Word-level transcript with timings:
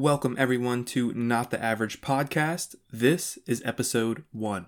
Welcome, 0.00 0.36
everyone, 0.38 0.84
to 0.84 1.12
Not 1.12 1.50
the 1.50 1.60
Average 1.60 2.00
Podcast. 2.00 2.76
This 2.92 3.36
is 3.48 3.60
episode 3.64 4.22
one. 4.30 4.66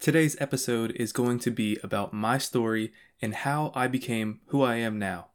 Today's 0.00 0.36
episode 0.40 0.90
is 0.96 1.12
going 1.12 1.38
to 1.38 1.52
be 1.52 1.78
about 1.84 2.12
my 2.12 2.38
story 2.38 2.92
and 3.22 3.36
how 3.36 3.70
I 3.72 3.86
became 3.86 4.40
who 4.46 4.62
I 4.62 4.74
am 4.78 4.98
now. 4.98 5.28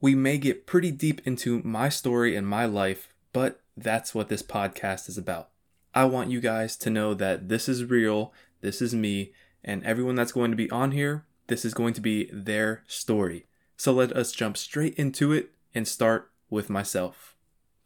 We 0.00 0.14
may 0.14 0.38
get 0.38 0.66
pretty 0.66 0.90
deep 0.90 1.20
into 1.26 1.60
my 1.62 1.90
story 1.90 2.34
and 2.34 2.46
my 2.46 2.64
life, 2.64 3.12
but 3.34 3.59
that's 3.76 4.14
what 4.14 4.28
this 4.28 4.42
podcast 4.42 5.08
is 5.08 5.18
about. 5.18 5.50
I 5.94 6.04
want 6.04 6.30
you 6.30 6.40
guys 6.40 6.76
to 6.78 6.90
know 6.90 7.14
that 7.14 7.48
this 7.48 7.68
is 7.68 7.84
real, 7.84 8.32
this 8.60 8.80
is 8.80 8.94
me, 8.94 9.32
and 9.64 9.84
everyone 9.84 10.14
that's 10.14 10.32
going 10.32 10.50
to 10.50 10.56
be 10.56 10.70
on 10.70 10.92
here, 10.92 11.24
this 11.48 11.64
is 11.64 11.74
going 11.74 11.94
to 11.94 12.00
be 12.00 12.30
their 12.32 12.84
story. 12.86 13.46
So 13.76 13.92
let 13.92 14.12
us 14.12 14.32
jump 14.32 14.56
straight 14.56 14.94
into 14.94 15.32
it 15.32 15.50
and 15.74 15.88
start 15.88 16.30
with 16.48 16.70
myself. 16.70 17.34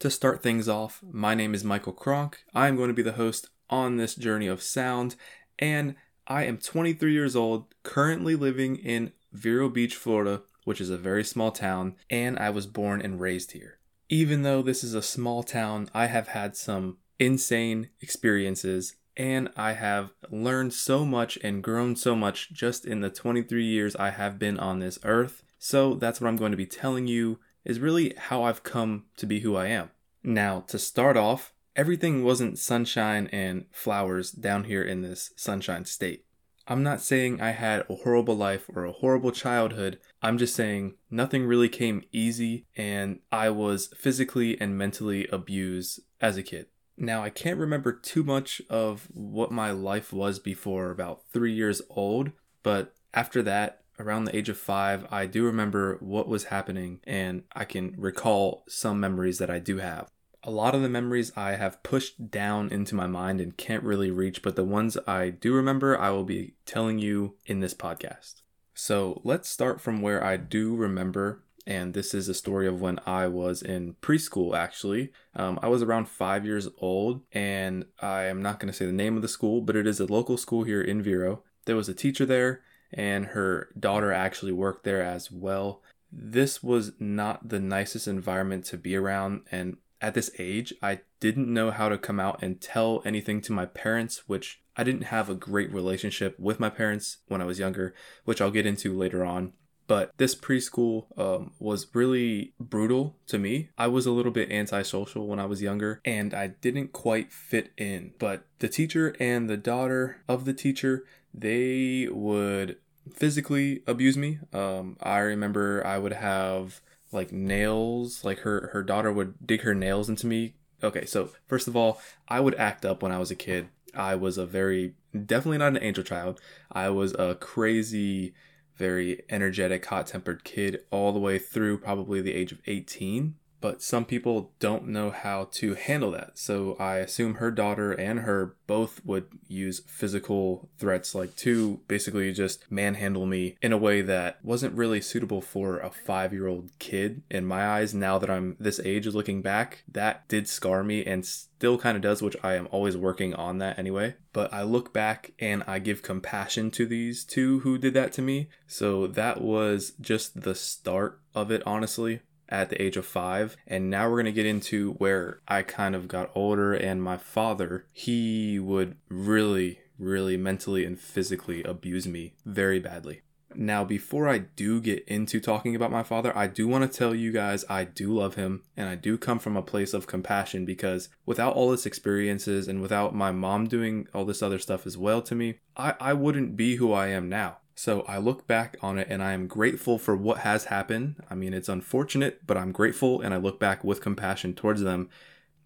To 0.01 0.11
start 0.11 0.43
things 0.43 0.69
off, 0.69 1.03
my 1.11 1.35
name 1.35 1.55
is 1.55 1.65
Michael 1.65 1.93
Kronk. 1.93 2.45
I 2.55 2.69
am 2.69 2.77
going 2.77 2.89
to 2.89 2.95
be 2.95 3.03
the 3.03 3.13
host 3.13 3.49
on 3.71 3.97
this 3.97 4.15
journey 4.15 4.47
of 4.47 4.63
sound, 4.63 5.17
and 5.59 5.95
I 6.27 6.45
am 6.45 6.59
23 6.59 7.13
years 7.13 7.37
old, 7.37 7.67
currently 7.83 8.35
living 8.35 8.77
in 8.77 9.13
Vero 9.33 9.69
Beach, 9.69 9.95
Florida, 9.95 10.43
which 10.65 10.81
is 10.81 10.91
a 10.91 10.99
very 10.99 11.25
small 11.25 11.51
town, 11.51 11.97
and 12.11 12.39
I 12.39 12.51
was 12.51 12.67
born 12.67 13.01
and 13.01 13.21
raised 13.21 13.53
here. 13.53 13.79
Even 14.09 14.43
though 14.43 14.63
this 14.63 14.85
is 14.85 14.95
a 14.95 15.03
small 15.03 15.43
town, 15.43 15.89
I 15.95 16.07
have 16.07 16.29
had 16.29 16.57
some 16.57 16.99
insane 17.19 17.91
experiences 18.01 18.97
and 19.17 19.49
I 19.57 19.73
have 19.73 20.11
learned 20.31 20.73
so 20.73 21.05
much 21.05 21.39
and 21.43 21.63
grown 21.63 21.97
so 21.97 22.17
much 22.17 22.53
just 22.53 22.85
in 22.85 23.01
the 23.01 23.11
23 23.11 23.65
years 23.65 23.95
I 23.97 24.11
have 24.11 24.39
been 24.39 24.59
on 24.59 24.81
this 24.81 24.99
earth. 25.05 25.43
So 25.59 25.95
that's 25.95 26.21
what 26.21 26.29
I'm 26.29 26.37
going 26.37 26.51
to 26.51 26.57
be 26.57 26.67
telling 26.67 27.07
you 27.07 27.39
is 27.65 27.81
really 27.81 28.15
how 28.17 28.43
I've 28.43 28.63
come 28.63 29.05
to 29.17 29.27
be 29.27 29.41
who 29.41 29.57
I 29.57 29.69
am. 29.69 29.91
Now, 30.23 30.61
to 30.69 30.79
start 30.79 31.17
off, 31.17 31.55
everything 31.77 32.25
wasn't 32.25 32.59
sunshine 32.59 33.29
and 33.33 33.67
flowers 33.71 34.31
down 34.31 34.65
here 34.65 34.83
in 34.83 35.03
this 35.03 35.33
sunshine 35.37 35.85
state. 35.85 36.25
I'm 36.67 36.83
not 36.83 37.03
saying 37.03 37.41
I 37.41 37.51
had 37.51 37.85
a 37.91 37.95
horrible 37.95 38.37
life 38.37 38.71
or 38.75 38.85
a 38.85 38.93
horrible 38.93 39.33
childhood. 39.33 39.99
I'm 40.23 40.39
just 40.39 40.55
saying 40.55 40.95
nothing 41.11 41.45
really 41.45 41.69
came 41.69 42.05
easy 42.11 42.67
and 42.77 43.21
I 43.31 43.51
was 43.51 43.89
physically 43.97 44.59
and 44.61 44.79
mentally 44.79 45.27
abused 45.29 46.01
as 46.21 46.37
a 46.37 46.43
kid. 46.43 46.67
Now, 46.97 47.23
I 47.23 47.31
can't 47.31 47.59
remember 47.59 47.93
too 47.93 48.23
much 48.23 48.63
of 48.71 49.09
what 49.13 49.51
my 49.51 49.73
life 49.73 50.13
was 50.13 50.39
before 50.39 50.91
about 50.91 51.23
three 51.33 51.53
years 51.53 51.83
old, 51.91 52.31
but 52.63 52.95
after 53.13 53.43
that, 53.43 53.81
around 53.99 54.25
the 54.25 54.37
age 54.37 54.49
of 54.49 54.57
five, 54.57 55.07
I 55.11 55.27
do 55.27 55.45
remember 55.45 55.99
what 56.01 56.29
was 56.29 56.45
happening 56.45 57.01
and 57.05 57.43
I 57.53 57.65
can 57.65 57.95
recall 57.99 58.65
some 58.69 59.01
memories 59.01 59.39
that 59.39 59.51
I 59.51 59.59
do 59.59 59.79
have 59.79 60.11
a 60.45 60.51
lot 60.51 60.75
of 60.75 60.83
the 60.83 60.89
memories 60.89 61.33
I 61.35 61.53
have 61.53 61.83
pushed 61.83 62.31
down 62.31 62.71
into 62.71 62.95
my 62.95 63.07
mind 63.07 63.41
and 63.41 63.57
can't 63.57 63.83
really 63.83 64.11
reach, 64.11 64.43
but 64.43 64.57
the 64.57 64.65
ones 64.65 64.99
I 65.07 65.31
do 65.31 65.55
remember, 65.55 65.99
I 65.99 66.11
will 66.11 66.25
be 66.25 66.55
telling 66.67 66.99
you 66.99 67.37
in 67.47 67.61
this 67.61 67.75
podcast. 67.75 68.43
So 68.75 69.23
let's 69.25 69.49
start 69.49 69.81
from 69.81 70.03
where 70.03 70.23
I 70.23 70.37
do 70.37 70.77
remember. 70.77 71.43
And 71.67 71.95
this 71.95 72.13
is 72.13 72.29
a 72.29 72.35
story 72.35 72.67
of 72.67 72.83
when 72.83 73.01
I 73.07 73.27
was 73.27 73.63
in 73.63 73.95
preschool, 74.03 74.55
actually. 74.55 75.13
Um, 75.35 75.59
I 75.63 75.69
was 75.69 75.81
around 75.81 76.11
five 76.11 76.45
years 76.45 76.69
old, 76.77 77.23
and 77.33 77.87
I 78.01 78.25
am 78.25 78.43
not 78.43 78.61
going 78.61 78.71
to 78.71 78.77
say 78.77 78.85
the 78.85 78.93
name 78.93 79.17
of 79.17 79.23
the 79.23 79.29
school, 79.29 79.63
but 79.63 79.77
it 79.77 79.87
is 79.87 79.99
a 79.99 80.13
local 80.13 80.37
school 80.37 80.65
here 80.65 80.83
in 80.83 81.01
Vero. 81.01 81.43
There 81.65 81.77
was 81.77 81.89
a 81.89 81.95
teacher 81.95 82.27
there, 82.27 82.61
and 82.93 83.27
her 83.27 83.71
daughter 83.81 84.13
actually 84.13 84.53
worked 84.53 84.85
there 84.85 85.01
as 85.01 85.33
well. 85.33 85.81
This 86.13 86.63
was 86.63 86.93
not 86.99 87.49
the 87.49 87.61
nicest 87.61 88.07
environment 88.07 88.67
to 88.67 88.77
be 88.77 88.95
around, 88.95 89.45
and 89.51 89.79
at 90.05 90.13
this 90.13 90.31
age, 90.39 90.75
I 90.83 91.01
didn't 91.19 91.53
know 91.53 91.71
how 91.71 91.89
to 91.89 91.97
come 91.97 92.21
out 92.21 92.43
and 92.43 92.61
tell 92.61 93.01
anything 93.07 93.41
to 93.41 93.53
my 93.53 93.65
parents, 93.65 94.29
which 94.29 94.61
I 94.77 94.85
didn't 94.85 95.05
have 95.05 95.31
a 95.31 95.35
great 95.35 95.73
relationship 95.73 96.39
with 96.39 96.61
my 96.61 96.69
parents 96.69 97.19
when 97.27 97.41
I 97.41 97.47
was 97.47 97.59
younger, 97.59 97.95
which 98.27 98.43
I'll 98.43 98.51
get 98.51 98.67
into 98.67 98.93
later 98.93 99.25
on. 99.25 99.55
But 99.87 100.13
this 100.19 100.35
preschool 100.35 101.07
um, 101.19 101.53
was 101.59 101.87
really 101.95 102.53
brutal 102.61 103.17
to 103.29 103.39
me. 103.39 103.71
I 103.79 103.87
was 103.87 104.05
a 104.05 104.13
little 104.13 104.31
bit 104.31 104.53
antisocial 104.53 105.27
when 105.27 105.39
I 105.39 105.47
was 105.47 105.63
younger 105.63 106.03
and 106.05 106.35
I 106.35 106.49
didn't 106.49 106.93
quite 106.93 107.33
fit 107.33 107.73
in. 107.79 108.13
But 108.19 108.45
the 108.59 108.69
teacher 108.69 109.17
and 109.19 109.49
the 109.49 109.57
daughter 109.57 110.19
of 110.29 110.45
the 110.45 110.55
teacher, 110.55 111.05
they 111.33 112.09
would 112.11 112.77
physically 113.11 113.83
abuse 113.87 114.19
me. 114.19 114.39
Um, 114.53 114.99
I 115.03 115.19
remember 115.19 115.87
I 115.87 115.97
would 115.97 116.13
have 116.13 116.83
like 117.15 117.33
nails 117.33 118.25
like 118.25 118.41
her 118.41 118.71
her 118.73 118.83
daughter 118.83 119.13
would 119.13 119.35
dig 119.47 119.63
her 119.63 119.75
nails 119.75 120.09
into 120.09 120.27
me. 120.27 120.55
Okay 120.83 121.05
so 121.07 121.31
first 121.47 121.69
of 121.69 121.77
all 121.77 122.01
i 122.29 122.41
would 122.41 122.55
act 122.57 122.85
up 122.85 123.03
when 123.03 123.13
i 123.13 123.19
was 123.19 123.31
a 123.31 123.37
kid. 123.37 123.69
I 123.95 124.17
was 124.17 124.39
a 124.39 124.47
very 124.47 124.95
definitely 125.13 125.59
not 125.59 125.77
an 125.77 125.83
angel 125.83 126.05
child. 126.05 126.41
I 126.73 126.89
was 126.91 127.15
a 127.15 127.37
crazy 127.37 128.35
very 128.77 129.23
energetic 129.31 129.87
hot-tempered 129.87 130.43
kid 130.43 130.81
all 130.91 131.13
the 131.13 131.21
way 131.21 131.39
through 131.39 131.79
probably 131.79 132.21
the 132.21 132.35
age 132.35 132.51
of 132.51 132.61
18 132.67 133.37
but 133.65 133.81
some 133.81 134.05
people 134.05 134.53
don't 134.59 134.87
know 134.87 135.11
how 135.11 135.49
to 135.51 135.73
handle 135.73 136.11
that. 136.11 136.33
So 136.35 136.77
I 136.79 136.97
assume 136.97 137.37
her 137.37 137.51
daughter 137.51 137.93
and 137.93 138.19
her 138.19 138.57
both 138.67 139.03
would 139.07 139.27
use 139.49 139.81
physical 139.87 140.69
threats, 140.77 141.15
like 141.15 141.35
to 141.37 141.81
basically 141.89 142.31
just 142.35 142.71
manhandle 142.71 143.25
me 143.25 143.57
in 143.63 143.73
a 143.73 143.79
way 143.79 144.03
that 144.03 144.39
wasn't 144.45 144.77
really 144.77 145.01
suitable 145.01 145.41
for 145.41 145.79
a 145.79 145.89
five 145.89 146.35
year 146.35 146.47
old 146.47 146.79
kid. 146.79 147.23
In 147.31 147.47
my 147.47 147.67
eyes, 147.67 147.95
now 147.95 148.19
that 148.19 148.29
I'm 148.29 148.59
this 148.61 148.81
age 148.85 149.07
looking 149.07 149.41
back, 149.41 149.83
that 149.91 150.29
did 150.29 150.47
scar 150.47 150.85
me 150.85 151.03
and 151.03 151.25
still 151.25 151.79
kind 151.79 151.97
of 151.97 152.03
does, 152.03 152.21
which 152.21 152.37
I 152.43 152.57
am 152.57 152.69
always 152.71 152.99
working 152.99 153.33
on 153.33 153.57
that 153.61 153.79
anyway. 153.79 154.17
But 154.35 154.53
I 154.53 154.63
look 154.63 154.93
back 154.93 155.33
and 155.39 155.65
I 155.67 155.79
give 155.79 156.03
compassion 156.03 156.71
to 156.73 156.85
these 156.85 157.25
two 157.25 157.61
who 157.61 157.79
did 157.79 157.95
that 157.95 158.13
to 158.13 158.21
me. 158.21 158.51
So 158.67 159.07
that 159.07 159.41
was 159.41 159.95
just 160.03 160.43
the 160.43 160.55
start 160.55 161.23
of 161.35 161.51
it, 161.51 161.63
honestly 161.65 162.21
at 162.61 162.71
the 162.71 162.81
age 162.81 162.97
of 162.97 163.07
five. 163.07 163.57
And 163.67 163.91
now 163.91 164.09
we're 164.09 164.23
going 164.23 164.27
to 164.27 164.33
get 164.33 164.47
into 164.47 164.93
where 164.95 165.41
I 165.49 165.63
kind 165.63 165.95
of 165.95 166.09
got 166.09 166.31
older, 166.35 166.73
and 166.73 167.03
my 167.03 167.17
father, 167.17 167.87
he 167.93 168.59
would 168.59 168.97
really, 169.09 169.81
really 169.99 170.37
mentally 170.37 170.85
and 170.85 170.99
physically 170.99 171.63
abuse 171.63 172.07
me 172.07 172.35
very 172.45 172.79
badly. 172.79 173.23
Now, 173.57 173.85
before 173.85 174.29
I 174.29 174.39
do 174.39 174.81
get 174.81 175.05
into 175.07 175.41
talking 175.41 175.77
about 175.77 175.93
my 175.93 176.03
father, 176.03 176.37
I 176.37 176.49
do 176.49 176.67
want 176.67 176.91
to 176.91 176.99
tell 176.99 177.15
you 177.15 177.31
guys 177.31 177.65
I 177.69 177.85
do 177.85 178.13
love 178.13 178.35
him 178.35 178.63
and 178.77 178.89
I 178.89 178.97
do 178.97 179.17
come 179.17 179.39
from 179.39 179.57
a 179.57 179.63
place 179.63 179.95
of 179.95 180.09
compassion 180.09 180.65
because 180.65 181.09
without 181.25 181.55
all 181.55 181.71
this 181.71 181.87
experiences 181.87 182.67
and 182.67 182.83
without 182.83 183.15
my 183.15 183.31
mom 183.31 183.69
doing 183.69 184.09
all 184.13 184.25
this 184.25 184.43
other 184.43 184.59
stuff 184.59 184.89
as 184.89 184.99
well 184.99 185.23
to 185.23 185.37
me, 185.37 185.61
I, 185.77 185.95
I 186.01 186.13
wouldn't 186.15 186.57
be 186.57 186.77
who 186.77 186.93
I 186.93 187.09
am 187.09 187.29
now. 187.29 187.59
So 187.75 188.03
I 188.03 188.19
look 188.19 188.47
back 188.47 188.77
on 188.81 188.99
it 188.99 189.09
and 189.11 189.23
I 189.23 189.33
am 189.33 189.47
grateful 189.47 189.99
for 189.99 190.17
what 190.17 190.39
has 190.39 190.67
happened. 190.67 191.17
I 191.29 191.35
mean, 191.35 191.53
it's 191.53 191.69
unfortunate, 191.69 192.47
but 192.47 192.57
I'm 192.57 192.73
grateful 192.73 193.21
and 193.21 193.35
I 193.35 193.39
look 193.39 193.59
back 193.59 193.83
with 193.83 194.01
compassion 194.01 194.55
towards 194.55 194.83
them 194.83 195.09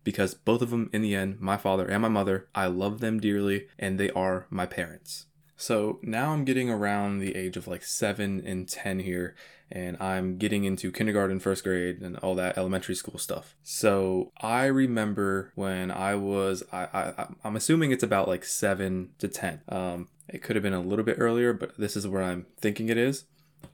because 0.05 0.33
both 0.35 0.63
of 0.63 0.71
them, 0.71 0.89
in 0.93 1.03
the 1.03 1.15
end, 1.15 1.41
my 1.41 1.57
father 1.57 1.87
and 1.87 2.01
my 2.01 2.09
mother, 2.09 2.49
I 2.55 2.67
love 2.67 3.01
them 3.01 3.21
dearly 3.21 3.67
and 3.79 3.99
they 3.99 4.11
are 4.11 4.47
my 4.49 4.65
parents. 4.65 5.27
So 5.61 5.99
now 6.03 6.33
I'm 6.33 6.45
getting 6.45 6.71
around 6.71 7.19
the 7.19 7.35
age 7.35 7.57
of 7.57 7.67
like 7.67 7.83
seven 7.83 8.41
and 8.47 8.69
10 8.69 9.01
here, 9.01 9.35
and 9.73 10.01
I'm 10.01 10.39
getting 10.39 10.63
into 10.63 10.93
kindergarten, 10.93 11.41
first 11.41 11.65
grade, 11.65 12.01
and 12.01 12.17
all 12.19 12.37
that 12.37 12.57
elementary 12.57 12.95
school 12.95 13.19
stuff. 13.19 13.57
So 13.65 14.31
I 14.41 14.67
remember 14.67 15.51
when 15.57 15.91
I 15.91 16.15
was, 16.15 16.63
I, 16.73 16.84
I, 16.95 17.27
I'm 17.43 17.57
assuming 17.57 17.91
it's 17.91 18.04
about 18.04 18.28
like 18.28 18.45
seven 18.45 19.11
to 19.19 19.27
10. 19.27 19.63
Um, 19.69 20.09
it 20.28 20.42
could 20.42 20.57
have 20.57 20.63
been 20.63 20.72
a 20.72 20.80
little 20.80 21.04
bit 21.04 21.16
earlier, 21.19 21.53
but 21.53 21.77
this 21.78 21.97
is 21.97 22.07
where 22.07 22.22
I'm 22.22 22.47
thinking 22.60 22.89
it 22.89 22.98
is. 22.98 23.25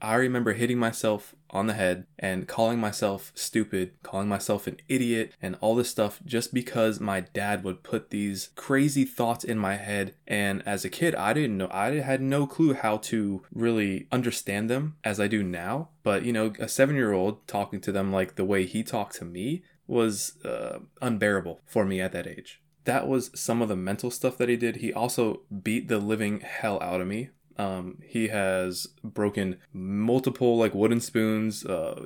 I 0.01 0.15
remember 0.15 0.53
hitting 0.53 0.77
myself 0.77 1.35
on 1.51 1.67
the 1.67 1.73
head 1.73 2.05
and 2.19 2.47
calling 2.47 2.79
myself 2.79 3.31
stupid, 3.35 3.91
calling 4.03 4.27
myself 4.27 4.67
an 4.67 4.77
idiot, 4.87 5.33
and 5.41 5.55
all 5.61 5.75
this 5.75 5.89
stuff 5.89 6.19
just 6.25 6.53
because 6.53 6.99
my 6.99 7.21
dad 7.21 7.63
would 7.63 7.83
put 7.83 8.09
these 8.09 8.49
crazy 8.55 9.05
thoughts 9.05 9.43
in 9.43 9.57
my 9.57 9.75
head. 9.75 10.15
And 10.27 10.63
as 10.67 10.85
a 10.85 10.89
kid, 10.89 11.15
I 11.15 11.33
didn't 11.33 11.57
know, 11.57 11.69
I 11.71 11.99
had 11.99 12.21
no 12.21 12.45
clue 12.45 12.73
how 12.73 12.97
to 12.97 13.43
really 13.53 14.07
understand 14.11 14.69
them 14.69 14.97
as 15.03 15.19
I 15.19 15.27
do 15.27 15.43
now. 15.43 15.89
But, 16.03 16.25
you 16.25 16.33
know, 16.33 16.53
a 16.59 16.67
seven 16.67 16.95
year 16.95 17.13
old 17.13 17.47
talking 17.47 17.79
to 17.81 17.91
them 17.91 18.11
like 18.11 18.35
the 18.35 18.45
way 18.45 18.65
he 18.65 18.83
talked 18.83 19.15
to 19.17 19.25
me 19.25 19.63
was 19.87 20.43
uh, 20.43 20.79
unbearable 21.01 21.61
for 21.65 21.85
me 21.85 22.01
at 22.01 22.11
that 22.11 22.27
age 22.27 22.61
that 22.85 23.07
was 23.07 23.31
some 23.35 23.61
of 23.61 23.69
the 23.69 23.75
mental 23.75 24.09
stuff 24.09 24.37
that 24.37 24.49
he 24.49 24.55
did. 24.55 24.77
He 24.77 24.93
also 24.93 25.41
beat 25.63 25.87
the 25.87 25.99
living 25.99 26.39
hell 26.39 26.81
out 26.81 27.01
of 27.01 27.07
me. 27.07 27.29
Um, 27.57 27.99
he 28.05 28.27
has 28.27 28.87
broken 29.03 29.57
multiple 29.71 30.57
like 30.57 30.73
wooden 30.73 30.99
spoons, 30.99 31.65
uh, 31.65 32.05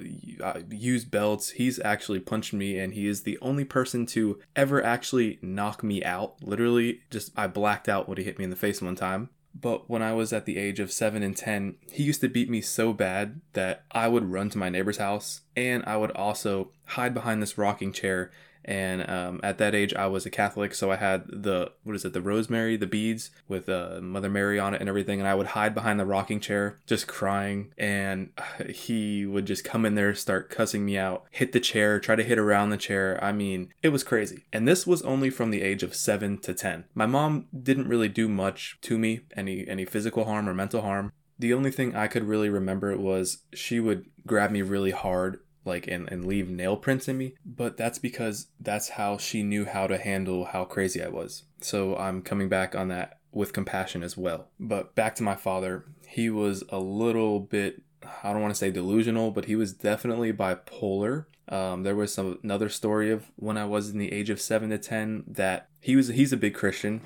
used 0.69 1.09
belts. 1.09 1.51
He's 1.51 1.79
actually 1.79 2.19
punched 2.19 2.53
me, 2.53 2.77
and 2.77 2.93
he 2.93 3.07
is 3.07 3.23
the 3.23 3.39
only 3.41 3.65
person 3.65 4.05
to 4.07 4.39
ever 4.55 4.83
actually 4.83 5.39
knock 5.41 5.83
me 5.83 6.03
out. 6.03 6.35
Literally, 6.41 7.01
just 7.09 7.31
I 7.35 7.47
blacked 7.47 7.89
out 7.89 8.07
when 8.07 8.17
he 8.17 8.23
hit 8.23 8.37
me 8.37 8.43
in 8.43 8.51
the 8.51 8.55
face 8.55 8.81
one 8.81 8.95
time. 8.95 9.29
But 9.59 9.89
when 9.89 10.03
I 10.03 10.13
was 10.13 10.31
at 10.31 10.45
the 10.45 10.57
age 10.57 10.79
of 10.79 10.91
7 10.91 11.23
and 11.23 11.35
10, 11.35 11.75
he 11.91 12.03
used 12.03 12.21
to 12.21 12.29
beat 12.29 12.49
me 12.49 12.61
so 12.61 12.93
bad 12.93 13.41
that 13.53 13.83
I 13.91 14.07
would 14.07 14.31
run 14.31 14.49
to 14.51 14.59
my 14.59 14.69
neighbor's 14.69 14.97
house 14.97 15.41
and 15.55 15.83
I 15.85 15.97
would 15.97 16.11
also 16.11 16.71
hide 16.85 17.15
behind 17.15 17.41
this 17.41 17.57
rocking 17.57 17.91
chair 17.91 18.31
and 18.69 19.09
um, 19.09 19.39
at 19.41 19.57
that 19.57 19.73
age, 19.73 19.95
I 19.95 20.05
was 20.05 20.27
a 20.27 20.29
Catholic, 20.29 20.75
so 20.75 20.91
I 20.91 20.95
had 20.97 21.25
the 21.27 21.71
what 21.81 21.95
is 21.95 22.05
it, 22.05 22.13
the 22.13 22.21
rosemary, 22.21 22.77
the 22.77 22.85
beads 22.85 23.31
with 23.47 23.67
uh, 23.67 23.99
Mother 23.99 24.29
Mary 24.29 24.59
on 24.59 24.75
it 24.75 24.79
and 24.79 24.87
everything. 24.87 25.19
And 25.19 25.27
I 25.27 25.33
would 25.33 25.47
hide 25.47 25.73
behind 25.73 25.99
the 25.99 26.05
rocking 26.05 26.39
chair, 26.39 26.77
just 26.85 27.07
crying. 27.07 27.73
And 27.79 28.29
he 28.69 29.25
would 29.25 29.47
just 29.47 29.63
come 29.63 29.87
in 29.87 29.95
there, 29.95 30.13
start 30.13 30.51
cussing 30.51 30.85
me 30.85 30.99
out, 30.99 31.25
hit 31.31 31.51
the 31.51 31.59
chair, 31.59 31.99
try 31.99 32.15
to 32.15 32.23
hit 32.23 32.37
around 32.37 32.69
the 32.69 32.77
chair. 32.77 33.17
I 33.23 33.31
mean, 33.31 33.73
it 33.81 33.89
was 33.89 34.03
crazy. 34.03 34.45
And 34.53 34.67
this 34.67 34.85
was 34.85 35.01
only 35.01 35.31
from 35.31 35.49
the 35.49 35.63
age 35.63 35.81
of 35.81 35.95
seven 35.95 36.37
to 36.41 36.53
ten. 36.53 36.85
My 36.93 37.07
mom 37.07 37.47
didn't 37.63 37.87
really 37.87 38.07
do 38.07 38.27
much 38.27 38.77
to 38.81 38.99
me, 38.99 39.21
any 39.35 39.67
any 39.67 39.83
physical 39.83 40.25
harm 40.25 40.47
or 40.47 40.53
mental 40.53 40.83
harm. 40.83 41.11
The 41.39 41.55
only 41.55 41.71
thing 41.71 41.95
I 41.95 42.07
could 42.07 42.25
really 42.25 42.49
remember 42.49 42.95
was 42.95 43.39
she 43.51 43.79
would 43.79 44.05
grab 44.27 44.51
me 44.51 44.61
really 44.61 44.91
hard 44.91 45.39
like 45.65 45.87
and, 45.87 46.09
and 46.11 46.25
leave 46.25 46.49
nail 46.49 46.77
prints 46.77 47.07
in 47.07 47.17
me 47.17 47.33
but 47.45 47.77
that's 47.77 47.99
because 47.99 48.47
that's 48.59 48.89
how 48.89 49.17
she 49.17 49.43
knew 49.43 49.65
how 49.65 49.87
to 49.87 49.97
handle 49.97 50.45
how 50.45 50.65
crazy 50.65 51.03
i 51.03 51.07
was. 51.07 51.43
So 51.61 51.95
i'm 51.97 52.21
coming 52.21 52.49
back 52.49 52.75
on 52.75 52.87
that 52.89 53.19
with 53.31 53.53
compassion 53.53 54.01
as 54.01 54.17
well. 54.17 54.47
But 54.59 54.95
back 54.95 55.15
to 55.15 55.23
my 55.23 55.35
father 55.35 55.85
he 56.07 56.29
was 56.29 56.63
a 56.69 56.79
little 56.79 57.39
bit 57.39 57.83
i 58.23 58.31
don't 58.31 58.41
want 58.41 58.53
to 58.53 58.57
say 58.57 58.71
delusional 58.71 59.31
but 59.31 59.45
he 59.45 59.55
was 59.55 59.73
definitely 59.73 60.33
bipolar. 60.33 61.25
Um, 61.47 61.81
there 61.83 61.95
was 61.95 62.13
some 62.13 62.39
another 62.43 62.69
story 62.69 63.11
of 63.11 63.31
when 63.35 63.57
i 63.57 63.65
was 63.65 63.89
in 63.89 63.97
the 63.97 64.11
age 64.11 64.29
of 64.29 64.41
7 64.41 64.69
to 64.69 64.77
10 64.77 65.23
that 65.27 65.67
he 65.79 65.95
was 65.95 66.09
he's 66.09 66.33
a 66.33 66.37
big 66.37 66.53
christian 66.53 67.01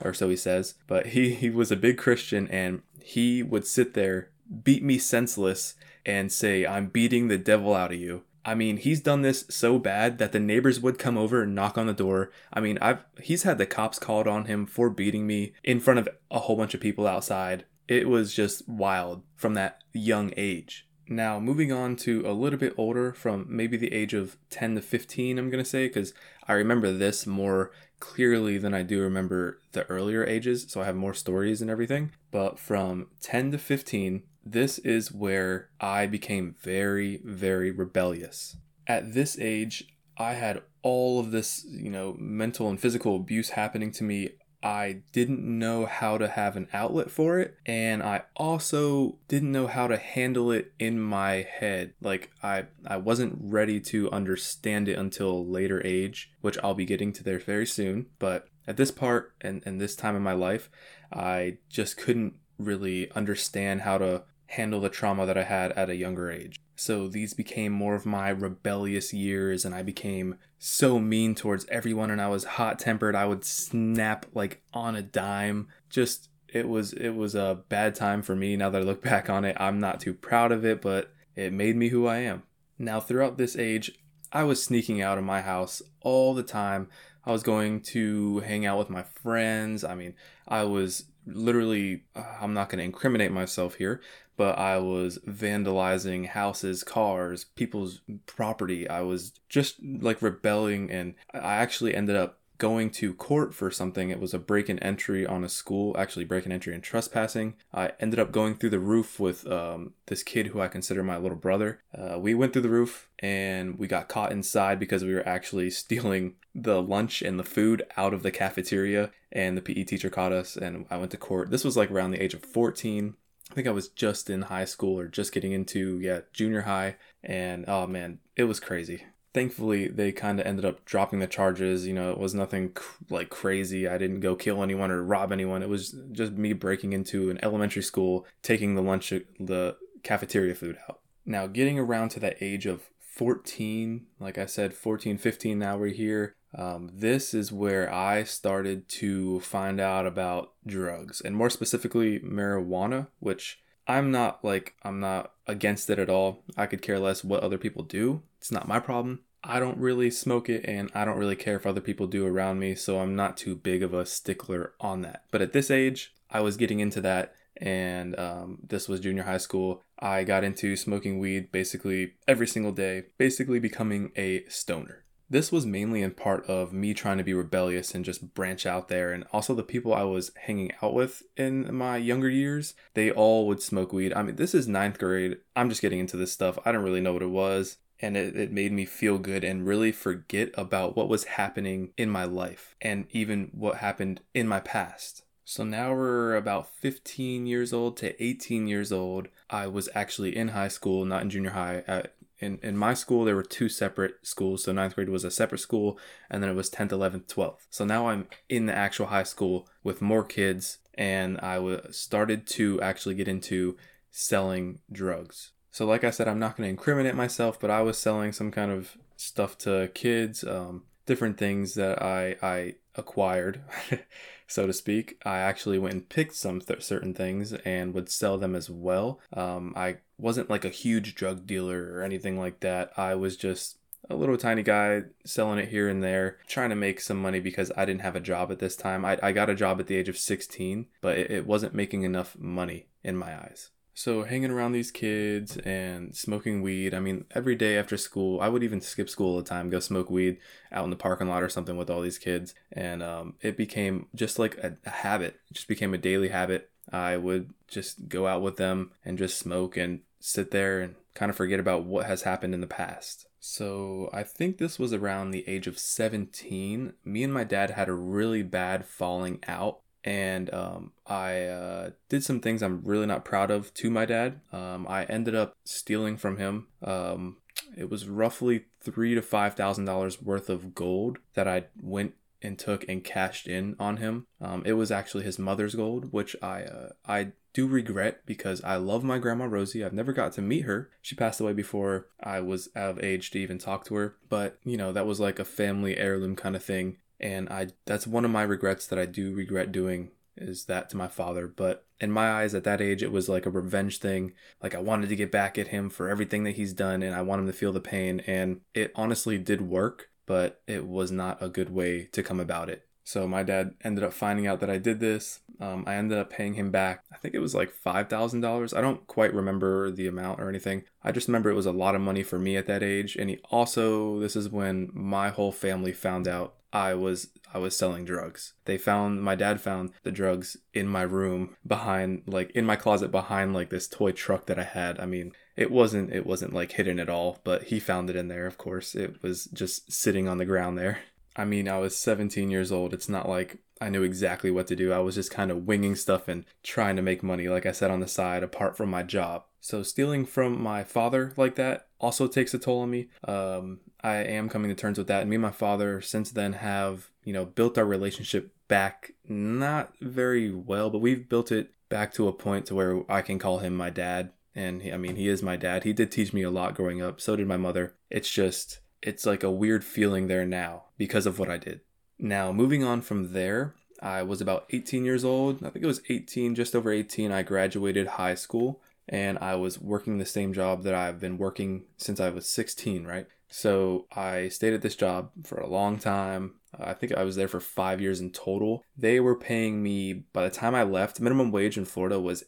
or 0.00 0.14
so 0.14 0.28
he 0.28 0.36
says 0.36 0.74
but 0.86 1.08
he 1.08 1.34
he 1.34 1.50
was 1.50 1.72
a 1.72 1.76
big 1.76 1.98
christian 1.98 2.48
and 2.48 2.82
he 3.02 3.42
would 3.42 3.66
sit 3.66 3.94
there 3.94 4.30
beat 4.62 4.82
me 4.82 4.98
senseless 4.98 5.74
and 6.04 6.30
say, 6.32 6.66
I'm 6.66 6.86
beating 6.86 7.28
the 7.28 7.38
devil 7.38 7.74
out 7.74 7.92
of 7.92 7.98
you. 7.98 8.24
I 8.44 8.54
mean, 8.54 8.78
he's 8.78 9.00
done 9.00 9.22
this 9.22 9.44
so 9.48 9.78
bad 9.78 10.18
that 10.18 10.32
the 10.32 10.40
neighbors 10.40 10.80
would 10.80 10.98
come 10.98 11.16
over 11.16 11.42
and 11.42 11.54
knock 11.54 11.78
on 11.78 11.86
the 11.86 11.92
door. 11.92 12.32
I 12.52 12.60
mean, 12.60 12.76
I've 12.80 13.04
he's 13.20 13.44
had 13.44 13.58
the 13.58 13.66
cops 13.66 13.98
called 14.00 14.26
on 14.26 14.46
him 14.46 14.66
for 14.66 14.90
beating 14.90 15.26
me 15.26 15.52
in 15.62 15.78
front 15.78 16.00
of 16.00 16.08
a 16.30 16.40
whole 16.40 16.56
bunch 16.56 16.74
of 16.74 16.80
people 16.80 17.06
outside. 17.06 17.64
It 17.86 18.08
was 18.08 18.34
just 18.34 18.68
wild 18.68 19.22
from 19.36 19.54
that 19.54 19.82
young 19.92 20.32
age. 20.36 20.88
Now, 21.08 21.38
moving 21.38 21.72
on 21.72 21.96
to 21.96 22.22
a 22.26 22.32
little 22.32 22.58
bit 22.58 22.74
older, 22.78 23.12
from 23.12 23.46
maybe 23.48 23.76
the 23.76 23.92
age 23.92 24.14
of 24.14 24.38
10 24.50 24.76
to 24.76 24.80
15, 24.80 25.38
I'm 25.38 25.50
going 25.50 25.62
to 25.62 25.68
say, 25.68 25.88
because 25.88 26.14
I 26.48 26.54
remember 26.54 26.92
this 26.92 27.26
more 27.26 27.70
clearly 28.00 28.56
than 28.56 28.72
I 28.72 28.82
do 28.82 29.00
remember 29.02 29.60
the 29.72 29.84
earlier 29.86 30.24
ages, 30.24 30.66
so 30.68 30.80
I 30.80 30.84
have 30.84 30.96
more 30.96 31.12
stories 31.12 31.60
and 31.60 31.70
everything. 31.70 32.12
But 32.30 32.58
from 32.58 33.08
10 33.20 33.52
to 33.52 33.58
15, 33.58 34.22
this 34.44 34.78
is 34.78 35.12
where 35.12 35.70
I 35.80 36.06
became 36.06 36.56
very, 36.60 37.20
very 37.24 37.70
rebellious. 37.70 38.56
At 38.86 39.14
this 39.14 39.38
age, 39.38 39.84
I 40.18 40.34
had 40.34 40.62
all 40.82 41.20
of 41.20 41.30
this, 41.30 41.64
you 41.68 41.90
know, 41.90 42.16
mental 42.18 42.68
and 42.68 42.80
physical 42.80 43.16
abuse 43.16 43.50
happening 43.50 43.92
to 43.92 44.04
me. 44.04 44.30
I 44.64 45.02
didn't 45.10 45.40
know 45.42 45.86
how 45.86 46.18
to 46.18 46.28
have 46.28 46.56
an 46.56 46.68
outlet 46.72 47.10
for 47.10 47.40
it, 47.40 47.56
and 47.66 48.00
I 48.00 48.22
also 48.36 49.18
didn't 49.26 49.50
know 49.50 49.66
how 49.66 49.88
to 49.88 49.96
handle 49.96 50.52
it 50.52 50.72
in 50.78 51.00
my 51.00 51.46
head. 51.50 51.94
Like 52.00 52.30
I 52.44 52.66
I 52.86 52.98
wasn't 52.98 53.38
ready 53.40 53.80
to 53.80 54.10
understand 54.12 54.88
it 54.88 54.98
until 54.98 55.44
later 55.44 55.84
age, 55.84 56.30
which 56.42 56.58
I'll 56.62 56.74
be 56.74 56.84
getting 56.84 57.12
to 57.14 57.24
there 57.24 57.40
very 57.40 57.66
soon. 57.66 58.06
But 58.20 58.46
at 58.66 58.76
this 58.76 58.92
part 58.92 59.32
and, 59.40 59.62
and 59.66 59.80
this 59.80 59.96
time 59.96 60.14
in 60.14 60.22
my 60.22 60.32
life, 60.32 60.70
I 61.12 61.58
just 61.68 61.96
couldn't 61.96 62.34
really 62.56 63.10
understand 63.12 63.80
how 63.80 63.98
to 63.98 64.22
handle 64.52 64.80
the 64.80 64.90
trauma 64.90 65.24
that 65.24 65.38
I 65.38 65.44
had 65.44 65.72
at 65.72 65.88
a 65.88 65.96
younger 65.96 66.30
age. 66.30 66.60
So 66.76 67.08
these 67.08 67.32
became 67.32 67.72
more 67.72 67.94
of 67.94 68.04
my 68.04 68.28
rebellious 68.28 69.14
years, 69.14 69.64
and 69.64 69.74
I 69.74 69.82
became 69.82 70.36
so 70.58 70.98
mean 70.98 71.34
towards 71.34 71.64
everyone, 71.68 72.10
and 72.10 72.20
I 72.20 72.28
was 72.28 72.44
hot 72.44 72.78
tempered. 72.78 73.14
I 73.14 73.24
would 73.24 73.44
snap 73.44 74.26
like 74.34 74.62
on 74.74 74.94
a 74.94 75.02
dime. 75.02 75.68
Just 75.88 76.28
it 76.48 76.68
was 76.68 76.92
it 76.92 77.10
was 77.10 77.34
a 77.34 77.60
bad 77.70 77.94
time 77.94 78.20
for 78.20 78.36
me. 78.36 78.56
Now 78.56 78.68
that 78.70 78.82
I 78.82 78.84
look 78.84 79.02
back 79.12 79.30
on 79.30 79.44
it, 79.46 79.56
I'm 79.58 79.80
not 79.80 80.00
too 80.00 80.12
proud 80.12 80.52
of 80.52 80.64
it, 80.66 80.82
but 80.82 81.12
it 81.34 81.52
made 81.52 81.76
me 81.76 81.88
who 81.88 82.06
I 82.06 82.18
am. 82.18 82.42
Now 82.78 83.00
throughout 83.00 83.38
this 83.38 83.56
age, 83.56 83.98
I 84.30 84.44
was 84.44 84.62
sneaking 84.62 85.00
out 85.00 85.18
of 85.18 85.24
my 85.24 85.40
house 85.40 85.80
all 86.00 86.34
the 86.34 86.42
time. 86.42 86.88
I 87.24 87.32
was 87.32 87.42
going 87.42 87.80
to 87.92 88.40
hang 88.40 88.66
out 88.66 88.78
with 88.78 88.90
my 88.90 89.02
friends. 89.02 89.84
I 89.84 89.94
mean, 89.94 90.14
I 90.46 90.64
was 90.64 91.04
literally, 91.26 92.04
uh, 92.14 92.24
I'm 92.40 92.54
not 92.54 92.68
going 92.68 92.78
to 92.78 92.84
incriminate 92.84 93.32
myself 93.32 93.76
here, 93.76 94.00
but 94.36 94.58
I 94.58 94.78
was 94.78 95.18
vandalizing 95.26 96.28
houses, 96.28 96.84
cars, 96.84 97.44
people's 97.44 98.00
property. 98.26 98.88
I 98.88 99.02
was 99.02 99.32
just 99.48 99.76
like 99.82 100.22
rebelling, 100.22 100.90
and 100.90 101.14
I 101.32 101.56
actually 101.56 101.94
ended 101.94 102.16
up 102.16 102.38
going 102.58 102.90
to 102.90 103.14
court 103.14 103.54
for 103.54 103.70
something. 103.70 104.10
It 104.10 104.20
was 104.20 104.34
a 104.34 104.38
break 104.38 104.68
and 104.68 104.82
entry 104.82 105.26
on 105.26 105.44
a 105.44 105.48
school, 105.48 105.96
actually 105.98 106.24
break 106.24 106.44
and 106.44 106.52
entry 106.52 106.74
and 106.74 106.82
trespassing. 106.82 107.54
I 107.72 107.92
ended 108.00 108.20
up 108.20 108.32
going 108.32 108.54
through 108.54 108.70
the 108.70 108.78
roof 108.78 109.18
with 109.18 109.46
um, 109.46 109.94
this 110.06 110.22
kid 110.22 110.48
who 110.48 110.60
I 110.60 110.68
consider 110.68 111.02
my 111.02 111.16
little 111.16 111.36
brother. 111.36 111.80
Uh, 111.96 112.18
we 112.18 112.34
went 112.34 112.52
through 112.52 112.62
the 112.62 112.68
roof 112.68 113.08
and 113.18 113.78
we 113.78 113.86
got 113.86 114.08
caught 114.08 114.32
inside 114.32 114.78
because 114.78 115.04
we 115.04 115.14
were 115.14 115.26
actually 115.26 115.70
stealing 115.82 116.34
the 116.54 116.82
lunch 116.82 117.22
and 117.22 117.38
the 117.38 117.44
food 117.44 117.82
out 117.96 118.14
of 118.14 118.22
the 118.22 118.30
cafeteria. 118.30 119.10
And 119.30 119.56
the 119.56 119.62
PE 119.62 119.84
teacher 119.84 120.10
caught 120.10 120.32
us, 120.32 120.58
and 120.58 120.84
I 120.90 120.98
went 120.98 121.10
to 121.12 121.16
court. 121.16 121.50
This 121.50 121.64
was 121.64 121.74
like 121.74 121.90
around 121.90 122.10
the 122.10 122.22
age 122.22 122.34
of 122.34 122.44
14. 122.44 123.14
I 123.50 123.54
think 123.54 123.66
I 123.66 123.70
was 123.72 123.88
just 123.88 124.30
in 124.30 124.42
high 124.42 124.66
school 124.66 124.98
or 124.98 125.08
just 125.08 125.32
getting 125.32 125.52
into 125.52 125.98
yeah 125.98 126.20
junior 126.32 126.62
high, 126.62 126.96
and 127.22 127.64
oh 127.68 127.86
man, 127.86 128.18
it 128.36 128.44
was 128.44 128.60
crazy. 128.60 129.04
Thankfully, 129.34 129.88
they 129.88 130.12
kind 130.12 130.38
of 130.38 130.46
ended 130.46 130.64
up 130.64 130.84
dropping 130.84 131.20
the 131.20 131.26
charges. 131.26 131.86
You 131.86 131.94
know, 131.94 132.10
it 132.10 132.18
was 132.18 132.34
nothing 132.34 132.76
like 133.08 133.30
crazy. 133.30 133.88
I 133.88 133.96
didn't 133.96 134.20
go 134.20 134.36
kill 134.36 134.62
anyone 134.62 134.90
or 134.90 135.02
rob 135.02 135.32
anyone. 135.32 135.62
It 135.62 135.68
was 135.68 135.94
just 136.12 136.32
me 136.32 136.52
breaking 136.52 136.92
into 136.92 137.30
an 137.30 137.38
elementary 137.42 137.82
school, 137.82 138.26
taking 138.42 138.74
the 138.74 138.82
lunch, 138.82 139.10
the 139.40 139.76
cafeteria 140.02 140.54
food 140.54 140.78
out. 140.88 141.00
Now, 141.24 141.46
getting 141.46 141.78
around 141.78 142.10
to 142.10 142.20
that 142.20 142.36
age 142.40 142.66
of 142.66 142.90
14, 142.98 144.06
like 144.18 144.38
I 144.38 144.46
said, 144.46 144.74
14, 144.74 145.18
15, 145.18 145.58
now 145.58 145.76
we're 145.76 145.88
here. 145.88 146.34
Um, 146.54 146.90
this 146.92 147.32
is 147.34 147.52
where 147.52 147.92
I 147.92 148.24
started 148.24 148.88
to 148.88 149.40
find 149.40 149.80
out 149.80 150.06
about 150.06 150.52
drugs 150.66 151.20
and 151.20 151.36
more 151.36 151.50
specifically 151.50 152.20
marijuana, 152.20 153.08
which 153.20 153.60
I'm 153.86 154.10
not 154.10 154.44
like, 154.44 154.74
I'm 154.82 155.00
not 155.00 155.31
against 155.46 155.90
it 155.90 155.98
at 155.98 156.10
all. 156.10 156.44
I 156.56 156.66
could 156.66 156.82
care 156.82 156.98
less 156.98 157.24
what 157.24 157.42
other 157.42 157.58
people 157.58 157.82
do. 157.82 158.22
It's 158.38 158.52
not 158.52 158.68
my 158.68 158.78
problem. 158.78 159.20
I 159.44 159.58
don't 159.58 159.78
really 159.78 160.10
smoke 160.10 160.48
it 160.48 160.64
and 160.66 160.90
I 160.94 161.04
don't 161.04 161.18
really 161.18 161.36
care 161.36 161.56
if 161.56 161.66
other 161.66 161.80
people 161.80 162.06
do 162.06 162.26
around 162.26 162.60
me, 162.60 162.74
so 162.76 163.00
I'm 163.00 163.16
not 163.16 163.36
too 163.36 163.56
big 163.56 163.82
of 163.82 163.92
a 163.92 164.06
stickler 164.06 164.74
on 164.80 165.02
that. 165.02 165.24
But 165.30 165.42
at 165.42 165.52
this 165.52 165.70
age, 165.70 166.14
I 166.30 166.40
was 166.40 166.56
getting 166.56 166.80
into 166.80 167.00
that 167.00 167.34
and 167.56 168.18
um, 168.18 168.58
this 168.66 168.88
was 168.88 169.00
junior 169.00 169.24
high 169.24 169.38
school. 169.38 169.82
I 169.98 170.24
got 170.24 170.44
into 170.44 170.76
smoking 170.76 171.18
weed 171.18 171.50
basically 171.50 172.14
every 172.28 172.46
single 172.46 172.72
day, 172.72 173.04
basically 173.18 173.58
becoming 173.58 174.12
a 174.16 174.44
stoner. 174.48 175.04
This 175.32 175.50
was 175.50 175.64
mainly 175.64 176.02
in 176.02 176.10
part 176.10 176.44
of 176.44 176.74
me 176.74 176.92
trying 176.92 177.16
to 177.16 177.24
be 177.24 177.32
rebellious 177.32 177.94
and 177.94 178.04
just 178.04 178.34
branch 178.34 178.66
out 178.66 178.88
there. 178.88 179.12
And 179.12 179.24
also, 179.32 179.54
the 179.54 179.62
people 179.62 179.94
I 179.94 180.02
was 180.02 180.30
hanging 180.42 180.72
out 180.82 180.92
with 180.92 181.22
in 181.38 181.74
my 181.74 181.96
younger 181.96 182.28
years, 182.28 182.74
they 182.92 183.10
all 183.10 183.46
would 183.46 183.62
smoke 183.62 183.94
weed. 183.94 184.12
I 184.12 184.22
mean, 184.22 184.36
this 184.36 184.54
is 184.54 184.68
ninth 184.68 184.98
grade. 184.98 185.38
I'm 185.56 185.70
just 185.70 185.80
getting 185.80 186.00
into 186.00 186.18
this 186.18 186.34
stuff. 186.34 186.58
I 186.66 186.70
don't 186.70 186.84
really 186.84 187.00
know 187.00 187.14
what 187.14 187.22
it 187.22 187.30
was. 187.30 187.78
And 187.98 188.14
it, 188.14 188.36
it 188.36 188.52
made 188.52 188.72
me 188.72 188.84
feel 188.84 189.16
good 189.16 189.42
and 189.42 189.66
really 189.66 189.90
forget 189.90 190.50
about 190.52 190.98
what 190.98 191.08
was 191.08 191.24
happening 191.24 191.92
in 191.96 192.10
my 192.10 192.24
life 192.24 192.76
and 192.82 193.06
even 193.12 193.48
what 193.54 193.78
happened 193.78 194.20
in 194.34 194.46
my 194.46 194.60
past. 194.60 195.24
So 195.46 195.64
now 195.64 195.94
we're 195.94 196.36
about 196.36 196.68
15 196.68 197.46
years 197.46 197.72
old 197.72 197.96
to 197.98 198.22
18 198.22 198.66
years 198.66 198.92
old. 198.92 199.28
I 199.48 199.66
was 199.66 199.88
actually 199.94 200.36
in 200.36 200.48
high 200.48 200.68
school, 200.68 201.06
not 201.06 201.22
in 201.22 201.30
junior 201.30 201.50
high, 201.52 201.84
at 201.86 202.14
in, 202.42 202.58
in 202.62 202.76
my 202.76 202.94
school 202.94 203.24
there 203.24 203.36
were 203.36 203.42
two 203.42 203.68
separate 203.68 204.14
schools 204.22 204.64
so 204.64 204.72
ninth 204.72 204.94
grade 204.94 205.08
was 205.08 205.24
a 205.24 205.30
separate 205.30 205.60
school 205.60 205.98
and 206.30 206.42
then 206.42 206.50
it 206.50 206.54
was 206.54 206.70
10th 206.70 206.90
11th 206.90 207.26
12th 207.26 207.66
so 207.70 207.84
now 207.84 208.08
i'm 208.08 208.26
in 208.48 208.66
the 208.66 208.74
actual 208.74 209.06
high 209.06 209.22
school 209.22 209.68
with 209.82 210.02
more 210.02 210.24
kids 210.24 210.78
and 210.94 211.40
I 211.40 211.54
w- 211.54 211.80
started 211.90 212.46
to 212.48 212.78
actually 212.82 213.14
get 213.14 213.28
into 213.28 213.76
selling 214.10 214.80
drugs 214.90 215.52
so 215.70 215.86
like 215.86 216.04
i 216.04 216.10
said 216.10 216.28
i'm 216.28 216.38
not 216.38 216.56
going 216.56 216.66
to 216.66 216.70
incriminate 216.70 217.14
myself 217.14 217.58
but 217.58 217.70
i 217.70 217.80
was 217.80 217.96
selling 217.96 218.30
some 218.30 218.50
kind 218.50 218.70
of 218.70 218.98
stuff 219.16 219.56
to 219.56 219.90
kids 219.94 220.44
um, 220.44 220.82
different 221.06 221.38
things 221.38 221.74
that 221.74 222.02
I 222.02 222.36
I 222.42 222.74
acquired, 222.94 223.62
so 224.46 224.66
to 224.66 224.72
speak. 224.72 225.18
I 225.24 225.38
actually 225.38 225.78
went 225.78 225.94
and 225.94 226.08
picked 226.08 226.34
some 226.34 226.60
th- 226.60 226.82
certain 226.82 227.14
things 227.14 227.52
and 227.64 227.94
would 227.94 228.10
sell 228.10 228.38
them 228.38 228.54
as 228.54 228.68
well. 228.68 229.20
Um, 229.32 229.72
I 229.76 229.98
wasn't 230.22 230.48
like 230.48 230.64
a 230.64 230.70
huge 230.70 231.14
drug 231.14 231.46
dealer 231.46 231.92
or 231.92 232.02
anything 232.02 232.38
like 232.38 232.60
that. 232.60 232.92
I 232.96 233.14
was 233.14 233.36
just 233.36 233.76
a 234.08 234.14
little 234.14 234.36
tiny 234.36 234.62
guy 234.62 235.02
selling 235.24 235.58
it 235.58 235.68
here 235.68 235.88
and 235.88 236.02
there, 236.02 236.38
trying 236.46 236.70
to 236.70 236.76
make 236.76 237.00
some 237.00 237.20
money 237.20 237.40
because 237.40 237.72
I 237.76 237.84
didn't 237.84 238.02
have 238.02 238.16
a 238.16 238.20
job 238.20 238.50
at 238.50 238.58
this 238.58 238.76
time. 238.76 239.04
I, 239.04 239.18
I 239.22 239.32
got 239.32 239.50
a 239.50 239.54
job 239.54 239.80
at 239.80 239.86
the 239.86 239.96
age 239.96 240.08
of 240.08 240.18
16, 240.18 240.86
but 241.00 241.18
it, 241.18 241.30
it 241.30 241.46
wasn't 241.46 241.74
making 241.74 242.02
enough 242.02 242.36
money 242.38 242.86
in 243.02 243.16
my 243.16 243.34
eyes. 243.34 243.70
So 243.94 244.22
hanging 244.22 244.50
around 244.50 244.72
these 244.72 244.90
kids 244.90 245.58
and 245.58 246.16
smoking 246.16 246.62
weed. 246.62 246.94
I 246.94 247.00
mean, 247.00 247.26
every 247.32 247.54
day 247.54 247.76
after 247.76 247.96
school, 247.98 248.40
I 248.40 248.48
would 248.48 248.62
even 248.62 248.80
skip 248.80 249.10
school 249.10 249.38
at 249.38 249.44
the 249.44 249.50
time, 249.50 249.68
go 249.68 249.80
smoke 249.80 250.08
weed 250.08 250.38
out 250.70 250.84
in 250.84 250.90
the 250.90 250.96
parking 250.96 251.28
lot 251.28 251.42
or 251.42 251.50
something 251.50 251.76
with 251.76 251.90
all 251.90 252.00
these 252.00 252.18
kids, 252.18 252.54
and 252.70 253.02
um, 253.02 253.34
it 253.42 253.56
became 253.56 254.06
just 254.14 254.38
like 254.38 254.56
a, 254.58 254.78
a 254.86 254.90
habit. 254.90 255.40
It 255.50 255.54
just 255.54 255.68
became 255.68 255.92
a 255.92 255.98
daily 255.98 256.28
habit. 256.28 256.70
I 256.90 257.16
would 257.18 257.50
just 257.68 258.08
go 258.08 258.26
out 258.26 258.42
with 258.42 258.56
them 258.56 258.92
and 259.04 259.18
just 259.18 259.38
smoke 259.38 259.76
and 259.76 260.00
sit 260.22 260.50
there 260.50 260.80
and 260.80 260.94
kind 261.14 261.30
of 261.30 261.36
forget 261.36 261.60
about 261.60 261.84
what 261.84 262.06
has 262.06 262.22
happened 262.22 262.54
in 262.54 262.60
the 262.60 262.66
past. 262.66 263.26
So 263.40 264.08
I 264.12 264.22
think 264.22 264.58
this 264.58 264.78
was 264.78 264.92
around 264.92 265.30
the 265.30 265.46
age 265.48 265.66
of 265.66 265.78
17. 265.78 266.92
Me 267.04 267.22
and 267.24 267.34
my 267.34 267.44
dad 267.44 267.70
had 267.70 267.88
a 267.88 267.94
really 267.94 268.42
bad 268.42 268.86
falling 268.86 269.40
out 269.48 269.80
and 270.04 270.52
um, 270.52 270.92
I 271.06 271.44
uh, 271.44 271.90
did 272.08 272.24
some 272.24 272.40
things 272.40 272.62
I'm 272.62 272.82
really 272.84 273.06
not 273.06 273.24
proud 273.24 273.50
of 273.50 273.72
to 273.74 273.90
my 273.90 274.04
dad. 274.04 274.40
Um, 274.52 274.86
I 274.88 275.04
ended 275.04 275.34
up 275.34 275.56
stealing 275.64 276.16
from 276.16 276.38
him. 276.38 276.68
Um, 276.82 277.38
it 277.76 277.88
was 277.90 278.08
roughly 278.08 278.64
three 278.80 279.14
to 279.14 279.22
five 279.22 279.54
thousand 279.54 279.84
dollars 279.84 280.20
worth 280.20 280.48
of 280.50 280.74
gold 280.74 281.18
that 281.34 281.46
I 281.46 281.66
went 281.80 282.14
and 282.42 282.58
took 282.58 282.88
and 282.88 283.04
cashed 283.04 283.46
in 283.46 283.76
on 283.78 283.98
him. 283.98 284.26
Um, 284.40 284.62
it 284.64 284.72
was 284.74 284.90
actually 284.90 285.24
his 285.24 285.38
mother's 285.38 285.74
gold, 285.74 286.12
which 286.12 286.36
I 286.42 286.62
uh, 286.62 286.88
I 287.06 287.32
do 287.52 287.66
regret 287.66 288.22
because 288.24 288.62
I 288.64 288.76
love 288.76 289.04
my 289.04 289.18
grandma 289.18 289.44
Rosie. 289.44 289.84
I've 289.84 289.92
never 289.92 290.12
got 290.12 290.32
to 290.32 290.42
meet 290.42 290.62
her. 290.62 290.90
She 291.02 291.14
passed 291.14 291.40
away 291.40 291.52
before 291.52 292.08
I 292.22 292.40
was 292.40 292.68
of 292.68 293.02
age 293.02 293.30
to 293.32 293.38
even 293.38 293.58
talk 293.58 293.84
to 293.86 293.94
her. 293.96 294.16
But 294.28 294.58
you 294.64 294.76
know 294.76 294.92
that 294.92 295.06
was 295.06 295.20
like 295.20 295.38
a 295.38 295.44
family 295.44 295.96
heirloom 295.96 296.36
kind 296.36 296.56
of 296.56 296.64
thing 296.64 296.96
and 297.22 297.48
I 297.48 297.68
that's 297.86 298.06
one 298.06 298.24
of 298.24 298.30
my 298.30 298.42
regrets 298.42 298.86
that 298.88 298.98
I 298.98 299.06
do 299.06 299.32
regret 299.32 299.72
doing 299.72 300.10
is 300.36 300.64
that 300.64 300.90
to 300.90 300.96
my 300.96 301.08
father 301.08 301.46
but 301.46 301.86
in 302.00 302.10
my 302.10 302.30
eyes 302.32 302.54
at 302.54 302.64
that 302.64 302.80
age 302.80 303.02
it 303.02 303.12
was 303.12 303.28
like 303.28 303.46
a 303.46 303.50
revenge 303.50 303.98
thing 303.98 304.32
like 304.62 304.74
I 304.74 304.80
wanted 304.80 305.08
to 305.10 305.16
get 305.16 305.30
back 305.30 305.56
at 305.56 305.68
him 305.68 305.88
for 305.88 306.08
everything 306.08 306.44
that 306.44 306.56
he's 306.56 306.72
done 306.72 307.02
and 307.02 307.14
I 307.14 307.22
want 307.22 307.40
him 307.40 307.46
to 307.46 307.52
feel 307.52 307.72
the 307.72 307.80
pain 307.80 308.20
and 308.26 308.60
it 308.74 308.92
honestly 308.96 309.38
did 309.38 309.60
work 309.60 310.08
but 310.26 310.60
it 310.66 310.86
was 310.86 311.10
not 311.10 311.42
a 311.42 311.48
good 311.48 311.70
way 311.70 312.04
to 312.12 312.22
come 312.22 312.40
about 312.40 312.68
it 312.68 312.86
so 313.04 313.26
my 313.26 313.42
dad 313.42 313.74
ended 313.82 314.04
up 314.04 314.12
finding 314.12 314.46
out 314.46 314.60
that 314.60 314.70
I 314.70 314.78
did 314.78 315.00
this. 315.00 315.40
Um, 315.60 315.84
I 315.86 315.94
ended 315.94 316.18
up 316.18 316.30
paying 316.30 316.54
him 316.54 316.70
back. 316.70 317.04
I 317.12 317.16
think 317.16 317.34
it 317.34 317.40
was 317.40 317.54
like 317.54 317.72
five 317.72 318.08
thousand 318.08 318.40
dollars. 318.40 318.72
I 318.72 318.80
don't 318.80 319.06
quite 319.06 319.34
remember 319.34 319.90
the 319.90 320.06
amount 320.06 320.40
or 320.40 320.48
anything. 320.48 320.84
I 321.02 321.12
just 321.12 321.28
remember 321.28 321.50
it 321.50 321.56
was 321.56 321.66
a 321.66 321.72
lot 321.72 321.94
of 321.94 322.00
money 322.00 322.22
for 322.22 322.38
me 322.38 322.56
at 322.56 322.66
that 322.66 322.82
age. 322.82 323.16
And 323.16 323.28
he 323.30 323.38
also, 323.50 324.20
this 324.20 324.36
is 324.36 324.48
when 324.48 324.90
my 324.92 325.30
whole 325.30 325.52
family 325.52 325.92
found 325.92 326.28
out 326.28 326.54
I 326.72 326.94
was 326.94 327.30
I 327.52 327.58
was 327.58 327.76
selling 327.76 328.04
drugs. 328.04 328.54
They 328.64 328.78
found 328.78 329.22
my 329.22 329.34
dad 329.34 329.60
found 329.60 329.90
the 330.04 330.12
drugs 330.12 330.56
in 330.72 330.86
my 330.86 331.02
room 331.02 331.56
behind 331.66 332.22
like 332.26 332.50
in 332.52 332.64
my 332.64 332.76
closet 332.76 333.10
behind 333.10 333.52
like 333.52 333.70
this 333.70 333.88
toy 333.88 334.12
truck 334.12 334.46
that 334.46 334.58
I 334.58 334.64
had. 334.64 334.98
I 335.00 335.06
mean, 335.06 335.32
it 335.56 335.70
wasn't 335.70 336.12
it 336.12 336.26
wasn't 336.26 336.52
like 336.52 336.72
hidden 336.72 336.98
at 336.98 337.08
all, 337.08 337.38
but 337.44 337.64
he 337.64 337.80
found 337.80 338.10
it 338.10 338.16
in 338.16 338.28
there, 338.28 338.46
of 338.46 338.58
course. 338.58 338.94
It 338.94 339.22
was 339.22 339.44
just 339.46 339.92
sitting 339.92 340.28
on 340.28 340.38
the 340.38 340.44
ground 340.44 340.78
there. 340.78 341.00
I 341.34 341.44
mean, 341.44 341.68
I 341.68 341.78
was 341.78 341.96
17 341.96 342.50
years 342.50 342.70
old. 342.70 342.92
It's 342.92 343.08
not 343.08 343.28
like 343.28 343.58
I 343.80 343.88
knew 343.88 344.02
exactly 344.02 344.50
what 344.50 344.66
to 344.68 344.76
do. 344.76 344.92
I 344.92 344.98
was 344.98 345.14
just 345.14 345.30
kind 345.30 345.50
of 345.50 345.66
winging 345.66 345.96
stuff 345.96 346.28
and 346.28 346.44
trying 346.62 346.96
to 346.96 347.02
make 347.02 347.22
money, 347.22 347.48
like 347.48 347.66
I 347.66 347.72
said, 347.72 347.90
on 347.90 348.00
the 348.00 348.06
side, 348.06 348.42
apart 348.42 348.76
from 348.76 348.90
my 348.90 349.02
job. 349.02 349.44
So, 349.60 349.82
stealing 349.82 350.26
from 350.26 350.60
my 350.60 350.84
father 350.84 351.32
like 351.36 351.54
that 351.56 351.88
also 351.98 352.26
takes 352.26 352.52
a 352.52 352.58
toll 352.58 352.80
on 352.80 352.90
me. 352.90 353.08
Um, 353.26 353.80
I 354.02 354.16
am 354.16 354.48
coming 354.48 354.68
to 354.70 354.74
terms 354.74 354.98
with 354.98 355.06
that. 355.06 355.22
And 355.22 355.30
me 355.30 355.36
and 355.36 355.42
my 355.42 355.50
father, 355.50 356.00
since 356.00 356.30
then, 356.30 356.54
have, 356.54 357.10
you 357.24 357.32
know, 357.32 357.44
built 357.44 357.78
our 357.78 357.84
relationship 357.84 358.54
back 358.68 359.12
not 359.28 359.92
very 360.00 360.50
well, 360.50 360.90
but 360.90 361.00
we've 361.00 361.28
built 361.28 361.52
it 361.52 361.70
back 361.88 362.12
to 362.14 362.26
a 362.26 362.32
point 362.32 362.66
to 362.66 362.74
where 362.74 363.02
I 363.10 363.22
can 363.22 363.38
call 363.38 363.58
him 363.58 363.76
my 363.76 363.90
dad. 363.90 364.32
And 364.54 364.82
he, 364.82 364.92
I 364.92 364.96
mean, 364.96 365.16
he 365.16 365.28
is 365.28 365.42
my 365.42 365.56
dad. 365.56 365.84
He 365.84 365.92
did 365.92 366.10
teach 366.10 366.32
me 366.32 366.42
a 366.42 366.50
lot 366.50 366.74
growing 366.74 367.00
up. 367.00 367.20
So 367.20 367.36
did 367.36 367.46
my 367.46 367.56
mother. 367.56 367.94
It's 368.10 368.30
just, 368.30 368.80
it's 369.00 369.26
like 369.26 369.42
a 369.42 369.50
weird 369.50 369.84
feeling 369.84 370.26
there 370.26 370.44
now 370.44 370.84
because 370.98 371.26
of 371.26 371.38
what 371.38 371.50
I 371.50 371.58
did. 371.58 371.80
Now, 372.18 372.52
moving 372.52 372.84
on 372.84 373.00
from 373.00 373.32
there, 373.32 373.74
I 374.00 374.22
was 374.22 374.40
about 374.40 374.66
18 374.70 375.04
years 375.04 375.24
old. 375.24 375.64
I 375.64 375.70
think 375.70 375.84
it 375.84 375.88
was 375.88 376.02
18, 376.08 376.54
just 376.54 376.74
over 376.74 376.90
18. 376.90 377.32
I 377.32 377.42
graduated 377.42 378.06
high 378.06 378.34
school 378.34 378.80
and 379.08 379.38
I 379.38 379.54
was 379.56 379.80
working 379.80 380.18
the 380.18 380.26
same 380.26 380.52
job 380.52 380.82
that 380.82 380.94
I've 380.94 381.20
been 381.20 381.38
working 381.38 381.84
since 381.96 382.20
I 382.20 382.30
was 382.30 382.46
16, 382.46 383.04
right? 383.04 383.26
So 383.48 384.06
I 384.14 384.48
stayed 384.48 384.72
at 384.72 384.82
this 384.82 384.96
job 384.96 385.30
for 385.44 385.58
a 385.58 385.68
long 385.68 385.98
time. 385.98 386.54
I 386.78 386.94
think 386.94 387.12
I 387.12 387.22
was 387.22 387.36
there 387.36 387.48
for 387.48 387.60
five 387.60 388.00
years 388.00 388.20
in 388.20 388.30
total. 388.30 388.82
They 388.96 389.20
were 389.20 389.36
paying 389.36 389.82
me, 389.82 390.24
by 390.32 390.44
the 390.44 390.50
time 390.50 390.74
I 390.74 390.84
left, 390.84 391.20
minimum 391.20 391.50
wage 391.52 391.76
in 391.76 391.84
Florida 391.84 392.18
was 392.18 392.44